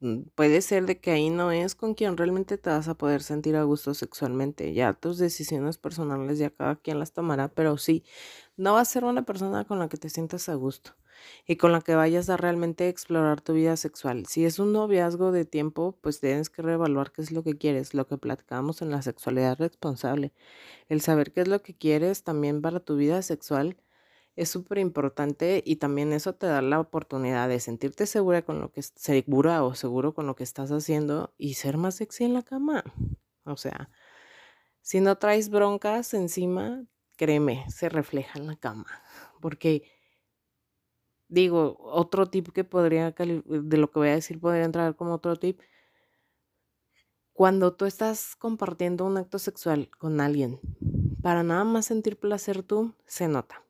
mm, 0.00 0.22
puede 0.34 0.60
ser 0.60 0.84
de 0.84 0.98
que 0.98 1.12
ahí 1.12 1.30
no 1.30 1.52
es 1.52 1.74
con 1.74 1.94
quien 1.94 2.16
realmente 2.16 2.58
te 2.58 2.70
vas 2.70 2.88
a 2.88 2.94
poder 2.94 3.22
sentir 3.22 3.56
a 3.56 3.62
gusto 3.62 3.94
sexualmente. 3.94 4.74
Ya 4.74 4.92
tus 4.92 5.18
decisiones 5.18 5.78
personales 5.78 6.38
ya 6.38 6.50
cada 6.50 6.76
quien 6.76 6.98
las 6.98 7.12
tomará, 7.12 7.48
pero 7.48 7.78
sí, 7.78 8.04
no 8.56 8.74
va 8.74 8.80
a 8.80 8.84
ser 8.84 9.04
una 9.04 9.24
persona 9.24 9.64
con 9.64 9.78
la 9.78 9.88
que 9.88 9.96
te 9.96 10.10
sientas 10.10 10.48
a 10.48 10.54
gusto 10.54 10.94
y 11.46 11.56
con 11.56 11.72
la 11.72 11.80
que 11.80 11.94
vayas 11.94 12.28
a 12.30 12.36
realmente 12.36 12.88
explorar 12.88 13.40
tu 13.40 13.52
vida 13.54 13.76
sexual. 13.76 14.26
Si 14.26 14.44
es 14.44 14.58
un 14.58 14.72
noviazgo 14.72 15.32
de 15.32 15.44
tiempo, 15.44 15.98
pues 16.00 16.20
tienes 16.20 16.50
que 16.50 16.62
reevaluar 16.62 17.12
qué 17.12 17.22
es 17.22 17.32
lo 17.32 17.42
que 17.42 17.56
quieres, 17.56 17.94
lo 17.94 18.06
que 18.06 18.18
platicamos 18.18 18.82
en 18.82 18.90
la 18.90 19.02
sexualidad 19.02 19.58
responsable. 19.58 20.32
El 20.88 21.00
saber 21.00 21.32
qué 21.32 21.42
es 21.42 21.48
lo 21.48 21.62
que 21.62 21.74
quieres 21.74 22.24
también 22.24 22.62
para 22.62 22.80
tu 22.80 22.96
vida 22.96 23.22
sexual 23.22 23.76
es 24.36 24.48
súper 24.48 24.78
importante 24.78 25.62
y 25.64 25.76
también 25.76 26.12
eso 26.12 26.34
te 26.34 26.46
da 26.46 26.60
la 26.60 26.80
oportunidad 26.80 27.48
de 27.48 27.60
sentirte 27.60 28.06
segura 28.06 28.42
con 28.42 28.60
lo 28.60 28.72
que 28.72 28.82
segura 28.82 29.64
o 29.64 29.74
seguro 29.74 30.14
con 30.14 30.26
lo 30.26 30.34
que 30.34 30.44
estás 30.44 30.70
haciendo 30.72 31.32
y 31.38 31.54
ser 31.54 31.76
más 31.76 31.96
sexy 31.96 32.24
en 32.24 32.34
la 32.34 32.42
cama. 32.42 32.84
O 33.44 33.56
sea, 33.56 33.90
si 34.80 35.00
no 35.00 35.18
traes 35.18 35.50
broncas 35.50 36.14
encima, 36.14 36.84
créeme, 37.16 37.64
se 37.70 37.88
refleja 37.88 38.38
en 38.38 38.46
la 38.46 38.56
cama. 38.56 38.86
Porque 39.40 39.90
digo, 41.28 41.76
otro 41.80 42.26
tip 42.26 42.52
que 42.52 42.64
podría 42.64 43.12
de 43.12 43.76
lo 43.76 43.90
que 43.90 43.98
voy 43.98 44.08
a 44.08 44.14
decir 44.14 44.40
podría 44.40 44.64
entrar 44.64 44.96
como 44.96 45.14
otro 45.14 45.36
tip. 45.36 45.60
Cuando 47.32 47.74
tú 47.74 47.84
estás 47.84 48.36
compartiendo 48.36 49.04
un 49.04 49.16
acto 49.16 49.38
sexual 49.38 49.90
con 49.98 50.20
alguien, 50.20 50.60
para 51.22 51.42
nada 51.42 51.64
más 51.64 51.86
sentir 51.86 52.18
placer 52.18 52.62
tú, 52.62 52.94
se 53.06 53.28
nota 53.28 53.64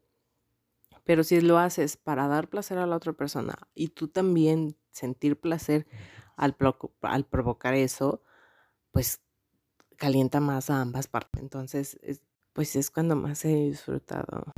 pero 1.04 1.22
si 1.22 1.40
lo 1.40 1.58
haces 1.58 1.96
para 1.96 2.26
dar 2.28 2.48
placer 2.48 2.78
a 2.78 2.86
la 2.86 2.96
otra 2.96 3.12
persona 3.12 3.54
y 3.74 3.88
tú 3.88 4.08
también 4.08 4.76
sentir 4.90 5.38
placer 5.38 5.86
al, 6.36 6.56
provocar 6.56 7.74
eso, 7.74 8.22
pues 8.90 9.20
calienta 9.96 10.40
más 10.40 10.70
a 10.70 10.80
ambas 10.80 11.06
partes. 11.06 11.42
Entonces, 11.42 11.98
pues 12.52 12.74
es 12.74 12.90
cuando 12.90 13.16
más 13.16 13.44
he 13.44 13.54
disfrutado. 13.54 14.52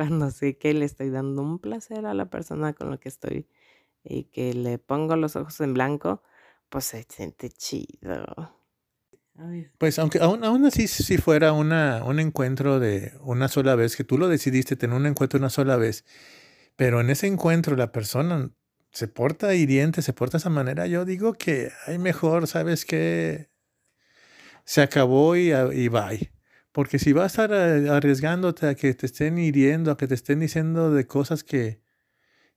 Cuando 0.00 0.30
sé 0.30 0.56
que 0.56 0.72
le 0.72 0.86
estoy 0.86 1.10
dando 1.10 1.42
un 1.42 1.58
placer 1.58 2.06
a 2.06 2.14
la 2.14 2.30
persona 2.30 2.72
con 2.72 2.88
la 2.88 2.96
que 2.96 3.10
estoy 3.10 3.46
y 4.02 4.24
que 4.24 4.54
le 4.54 4.78
pongo 4.78 5.14
los 5.14 5.36
ojos 5.36 5.60
en 5.60 5.74
blanco, 5.74 6.22
pues 6.70 6.86
se 6.86 7.02
siente 7.06 7.50
chido. 7.50 8.24
Pues 9.76 9.98
aunque 9.98 10.18
aún, 10.20 10.42
aún 10.42 10.64
así 10.64 10.88
si 10.88 11.18
fuera 11.18 11.52
una, 11.52 12.02
un 12.02 12.18
encuentro 12.18 12.80
de 12.80 13.12
una 13.20 13.48
sola 13.48 13.74
vez, 13.74 13.94
que 13.94 14.04
tú 14.04 14.16
lo 14.16 14.28
decidiste 14.28 14.74
tener 14.74 14.96
un 14.96 15.04
encuentro 15.04 15.38
una 15.38 15.50
sola 15.50 15.76
vez, 15.76 16.06
pero 16.76 17.02
en 17.02 17.10
ese 17.10 17.26
encuentro 17.26 17.76
la 17.76 17.92
persona 17.92 18.50
se 18.92 19.06
porta 19.06 19.54
hiriente, 19.54 20.00
se 20.00 20.14
porta 20.14 20.38
de 20.38 20.40
esa 20.40 20.48
manera, 20.48 20.86
yo 20.86 21.04
digo 21.04 21.34
que 21.34 21.72
hay 21.86 21.98
mejor, 21.98 22.46
¿sabes 22.46 22.86
qué? 22.86 23.50
Se 24.64 24.80
acabó 24.80 25.36
y, 25.36 25.52
y 25.52 25.88
bye. 25.88 26.39
Porque 26.72 26.98
si 26.98 27.12
vas 27.12 27.38
a 27.38 27.44
estar 27.44 27.52
arriesgándote 27.52 28.68
a 28.68 28.74
que 28.74 28.94
te 28.94 29.06
estén 29.06 29.38
hiriendo, 29.38 29.90
a 29.90 29.96
que 29.96 30.06
te 30.06 30.14
estén 30.14 30.40
diciendo 30.40 30.92
de 30.92 31.06
cosas 31.06 31.42
que, 31.42 31.82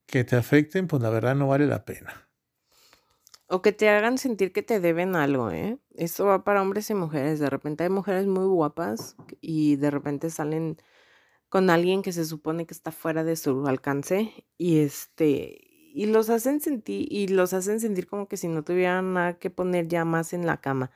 que 0.06 0.24
te 0.24 0.36
afecten, 0.36 0.88
pues 0.88 1.02
la 1.02 1.10
verdad 1.10 1.36
no 1.36 1.48
vale 1.48 1.66
la 1.68 1.86
pena. 1.86 2.30
O 3.48 3.62
que 3.62 3.72
te 3.72 3.90
hagan 3.90 4.18
sentir 4.18 4.52
que 4.52 4.64
te 4.64 4.80
deben 4.80 5.16
algo, 5.16 5.52
¿eh? 5.52 5.78
Esto 5.96 6.26
va 6.26 6.44
para 6.44 6.62
hombres 6.62 6.90
y 6.90 6.94
mujeres. 6.96 7.40
De 7.40 7.50
repente 7.50 7.84
hay 7.84 7.90
mujeres 7.90 8.26
muy 8.26 8.46
guapas 8.46 9.16
y 9.42 9.76
de 9.76 9.92
repente 9.92 10.30
salen 10.30 10.78
con 11.50 11.70
alguien 11.70 12.02
que 12.02 12.14
se 12.14 12.26
supone 12.26 12.66
que 12.66 12.74
está 12.74 12.92
fuera 12.92 13.24
de 13.24 13.36
su 13.36 13.68
alcance 13.68 14.46
y 14.58 14.80
este 14.80 15.60
y 15.96 16.08
los 16.08 16.30
hacen 16.32 16.60
sentir 16.62 17.08
y 17.12 17.28
los 17.28 17.54
hacen 17.54 17.80
sentir 17.80 18.08
como 18.08 18.28
que 18.28 18.38
si 18.38 18.48
no 18.48 18.64
tuvieran 18.64 19.14
nada 19.14 19.38
que 19.38 19.52
poner 19.52 19.88
ya 19.88 20.06
más 20.06 20.34
en 20.34 20.48
la 20.48 20.60
cama. 20.62 20.92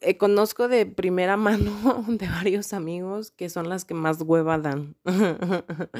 Eh, 0.00 0.18
conozco 0.18 0.68
de 0.68 0.86
primera 0.86 1.36
mano 1.38 2.04
de 2.08 2.26
varios 2.28 2.72
amigos 2.72 3.30
que 3.30 3.48
son 3.48 3.68
las 3.68 3.84
que 3.84 3.94
más 3.94 4.20
hueva 4.22 4.58
dan. 4.58 4.96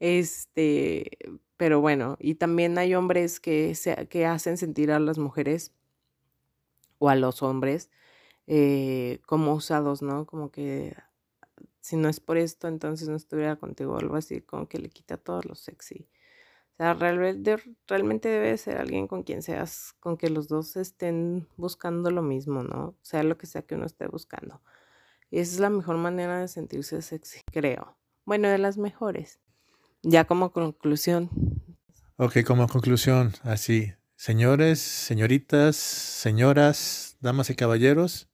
este, 0.00 1.18
pero 1.56 1.80
bueno, 1.80 2.16
y 2.20 2.34
también 2.36 2.78
hay 2.78 2.94
hombres 2.94 3.40
que, 3.40 3.74
se, 3.74 4.08
que 4.08 4.26
hacen 4.26 4.56
sentir 4.58 4.90
a 4.92 4.98
las 4.98 5.18
mujeres 5.18 5.72
o 6.98 7.08
a 7.08 7.16
los 7.16 7.42
hombres 7.42 7.90
eh, 8.46 9.20
como 9.26 9.54
usados, 9.54 10.02
¿no? 10.02 10.26
Como 10.26 10.50
que 10.50 10.96
si 11.80 11.96
no 11.96 12.08
es 12.08 12.20
por 12.20 12.38
esto, 12.38 12.68
entonces 12.68 13.08
no 13.08 13.16
estuviera 13.16 13.56
contigo, 13.56 13.98
algo 13.98 14.16
así, 14.16 14.42
como 14.42 14.68
que 14.68 14.78
le 14.78 14.90
quita 14.90 15.16
todo 15.18 15.42
lo 15.44 15.54
sexy. 15.56 16.08
Sea, 16.82 16.94
realmente, 16.94 17.58
realmente 17.86 18.28
debe 18.28 18.58
ser 18.58 18.78
alguien 18.78 19.06
con 19.06 19.22
quien 19.22 19.40
seas, 19.40 19.94
con 20.00 20.16
que 20.16 20.28
los 20.28 20.48
dos 20.48 20.74
estén 20.74 21.46
buscando 21.56 22.10
lo 22.10 22.22
mismo, 22.22 22.64
¿no? 22.64 22.96
Sea 23.02 23.22
lo 23.22 23.38
que 23.38 23.46
sea 23.46 23.62
que 23.62 23.76
uno 23.76 23.86
esté 23.86 24.08
buscando. 24.08 24.60
Y 25.30 25.38
esa 25.38 25.52
es 25.52 25.60
la 25.60 25.70
mejor 25.70 25.96
manera 25.98 26.40
de 26.40 26.48
sentirse 26.48 27.00
sexy, 27.00 27.38
creo. 27.52 27.96
Bueno, 28.24 28.48
de 28.48 28.58
las 28.58 28.78
mejores. 28.78 29.38
Ya 30.02 30.24
como 30.24 30.50
conclusión. 30.50 31.30
Ok, 32.16 32.38
como 32.44 32.66
conclusión, 32.66 33.32
así. 33.44 33.92
Señores, 34.16 34.80
señoritas, 34.80 35.76
señoras, 35.76 37.16
damas 37.20 37.48
y 37.50 37.54
caballeros, 37.54 38.28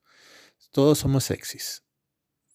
todos 0.71 1.01
somos 1.01 1.25
sexys. 1.25 1.85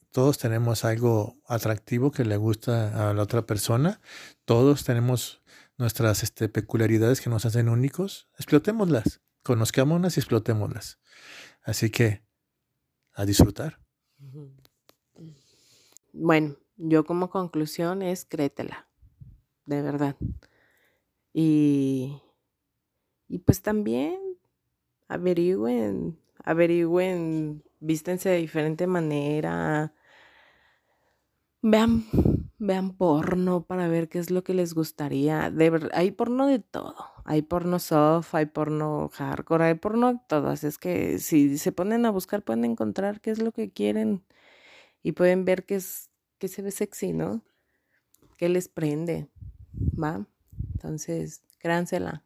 Todos 0.09 0.39
tenemos 0.39 0.85
algo 0.85 1.37
atractivo 1.47 2.09
que 2.09 2.25
le 2.25 2.37
gusta 2.37 3.11
a 3.11 3.13
la 3.13 3.21
otra 3.21 3.45
persona. 3.45 4.01
Todos 4.45 4.85
tenemos 4.85 5.42
nuestras 5.83 6.23
este, 6.23 6.49
peculiaridades 6.49 7.21
que 7.21 7.29
nos 7.29 7.45
hacen 7.45 7.69
únicos. 7.69 8.29
Explotémoslas. 8.37 9.21
Conozcámonos 9.43 10.17
y 10.17 10.19
explotémoslas. 10.21 10.99
Así 11.61 11.91
que, 11.91 12.23
a 13.13 13.25
disfrutar. 13.25 13.79
Bueno, 16.13 16.57
yo 16.77 17.05
como 17.05 17.29
conclusión 17.29 18.01
es 18.01 18.25
créetela 18.25 18.87
de 19.65 19.81
verdad. 19.81 20.15
Y, 21.33 22.21
y 23.27 23.39
pues 23.39 23.61
también 23.61 24.19
averigüen, 25.07 26.17
averigüen, 26.43 27.63
vístense 27.79 28.29
de 28.29 28.37
diferente 28.37 28.87
manera. 28.87 29.93
Vean, 31.61 32.05
vean 32.65 32.95
porno 32.95 33.65
para 33.65 33.87
ver 33.87 34.09
qué 34.09 34.19
es 34.19 34.31
lo 34.31 34.43
que 34.43 34.53
les 34.53 34.73
gustaría. 34.73 35.49
De 35.51 35.89
hay 35.93 36.11
porno 36.11 36.47
de 36.47 36.59
todo. 36.59 36.95
Hay 37.25 37.41
porno 37.41 37.79
soft, 37.79 38.33
hay 38.35 38.45
porno 38.47 39.09
hardcore, 39.13 39.65
hay 39.65 39.75
porno 39.75 40.13
de 40.13 40.19
todo. 40.27 40.49
Así 40.49 40.67
es 40.67 40.77
que 40.77 41.19
si 41.19 41.57
se 41.57 41.71
ponen 41.71 42.05
a 42.05 42.11
buscar 42.11 42.43
pueden 42.43 42.65
encontrar 42.65 43.21
qué 43.21 43.31
es 43.31 43.39
lo 43.41 43.51
que 43.51 43.71
quieren 43.71 44.23
y 45.03 45.13
pueden 45.13 45.45
ver 45.45 45.65
qué 45.65 45.75
es 45.75 46.09
qué 46.39 46.47
se 46.47 46.61
ve 46.61 46.71
sexy, 46.71 47.13
¿no? 47.13 47.43
¿Qué 48.37 48.49
les 48.49 48.67
prende? 48.67 49.29
¿va? 49.91 50.25
Entonces, 50.73 51.43
créansela. 51.59 52.25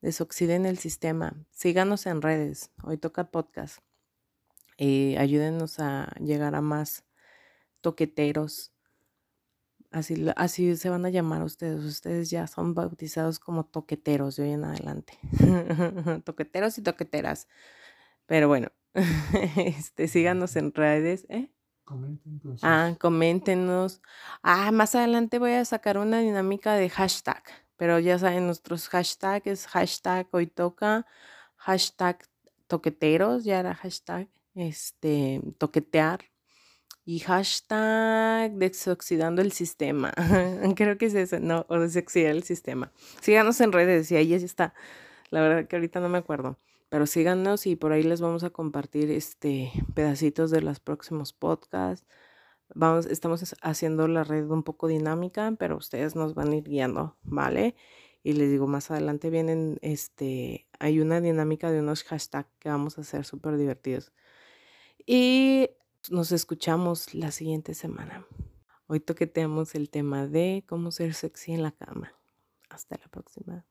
Desoxiden 0.00 0.66
el 0.66 0.78
sistema. 0.78 1.34
Síganos 1.50 2.06
en 2.06 2.22
redes. 2.22 2.70
Hoy 2.84 2.98
toca 2.98 3.30
podcast. 3.30 3.80
y 4.80 5.16
ayúdenos 5.16 5.80
a 5.80 6.14
llegar 6.20 6.54
a 6.54 6.60
más 6.60 7.04
toqueteros. 7.80 8.72
Así, 9.90 10.26
así 10.36 10.76
se 10.76 10.90
van 10.90 11.06
a 11.06 11.10
llamar 11.10 11.42
ustedes. 11.42 11.84
Ustedes 11.84 12.30
ya 12.30 12.46
son 12.46 12.74
bautizados 12.74 13.38
como 13.38 13.64
toqueteros 13.64 14.36
de 14.36 14.44
hoy 14.44 14.50
en 14.50 14.64
adelante. 14.64 15.18
toqueteros 16.24 16.76
y 16.78 16.82
toqueteras. 16.82 17.48
Pero 18.26 18.48
bueno, 18.48 18.68
este, 19.56 20.08
síganos 20.08 20.56
en 20.56 20.74
redes. 20.74 21.26
¿eh? 21.30 21.50
Ah, 22.62 22.94
coméntenos. 22.98 24.02
Ah, 24.42 24.70
más 24.72 24.94
adelante 24.94 25.38
voy 25.38 25.52
a 25.52 25.64
sacar 25.64 25.96
una 25.96 26.20
dinámica 26.20 26.74
de 26.74 26.90
hashtag, 26.90 27.42
pero 27.76 27.98
ya 27.98 28.18
saben, 28.18 28.46
nuestros 28.46 28.88
hashtags 28.88 29.46
es 29.46 29.66
hashtag 29.66 30.28
hoy 30.32 30.48
toca, 30.48 31.06
hashtag 31.56 32.18
toqueteros, 32.66 33.44
ya 33.44 33.60
era 33.60 33.74
hashtag 33.74 34.28
este 34.54 35.40
toquetear 35.56 36.20
y 37.08 37.20
hashtag 37.20 38.52
desoxidando 38.56 39.40
el 39.40 39.50
sistema. 39.50 40.12
Creo 40.76 40.98
que 40.98 41.06
es 41.06 41.14
eso, 41.14 41.40
no, 41.40 41.64
o 41.70 41.78
desoxidar 41.78 42.32
el 42.32 42.42
sistema. 42.42 42.92
Síganos 43.22 43.58
en 43.62 43.72
redes 43.72 44.12
y 44.12 44.16
ahí 44.16 44.34
está. 44.34 44.74
La 45.30 45.40
verdad 45.40 45.66
que 45.66 45.76
ahorita 45.76 46.00
no 46.00 46.10
me 46.10 46.18
acuerdo. 46.18 46.58
Pero 46.90 47.06
síganos 47.06 47.66
y 47.66 47.76
por 47.76 47.92
ahí 47.92 48.02
les 48.02 48.20
vamos 48.20 48.44
a 48.44 48.50
compartir 48.50 49.10
este 49.10 49.72
pedacitos 49.94 50.50
de 50.50 50.60
los 50.60 50.80
próximos 50.80 51.32
podcasts. 51.32 52.06
Vamos, 52.74 53.06
estamos 53.06 53.56
haciendo 53.62 54.06
la 54.06 54.22
red 54.22 54.44
un 54.50 54.62
poco 54.62 54.86
dinámica, 54.86 55.54
pero 55.58 55.78
ustedes 55.78 56.14
nos 56.14 56.34
van 56.34 56.52
a 56.52 56.56
ir 56.56 56.64
guiando, 56.64 57.16
¿vale? 57.22 57.74
Y 58.22 58.34
les 58.34 58.50
digo, 58.50 58.66
más 58.66 58.90
adelante 58.90 59.30
vienen, 59.30 59.78
este, 59.80 60.66
hay 60.78 61.00
una 61.00 61.22
dinámica 61.22 61.72
de 61.72 61.80
unos 61.80 62.04
hashtags 62.04 62.50
que 62.58 62.68
vamos 62.68 62.98
a 62.98 63.00
hacer 63.00 63.24
súper 63.24 63.56
divertidos. 63.56 64.12
Y 65.06 65.70
nos 66.10 66.32
escuchamos 66.32 67.14
la 67.14 67.30
siguiente 67.30 67.74
semana. 67.74 68.26
Hoy 68.86 69.00
toqueteamos 69.00 69.74
el 69.74 69.90
tema 69.90 70.26
de 70.26 70.64
cómo 70.66 70.90
ser 70.90 71.14
sexy 71.14 71.52
en 71.52 71.62
la 71.62 71.72
cama. 71.72 72.12
Hasta 72.70 72.96
la 72.96 73.08
próxima. 73.08 73.66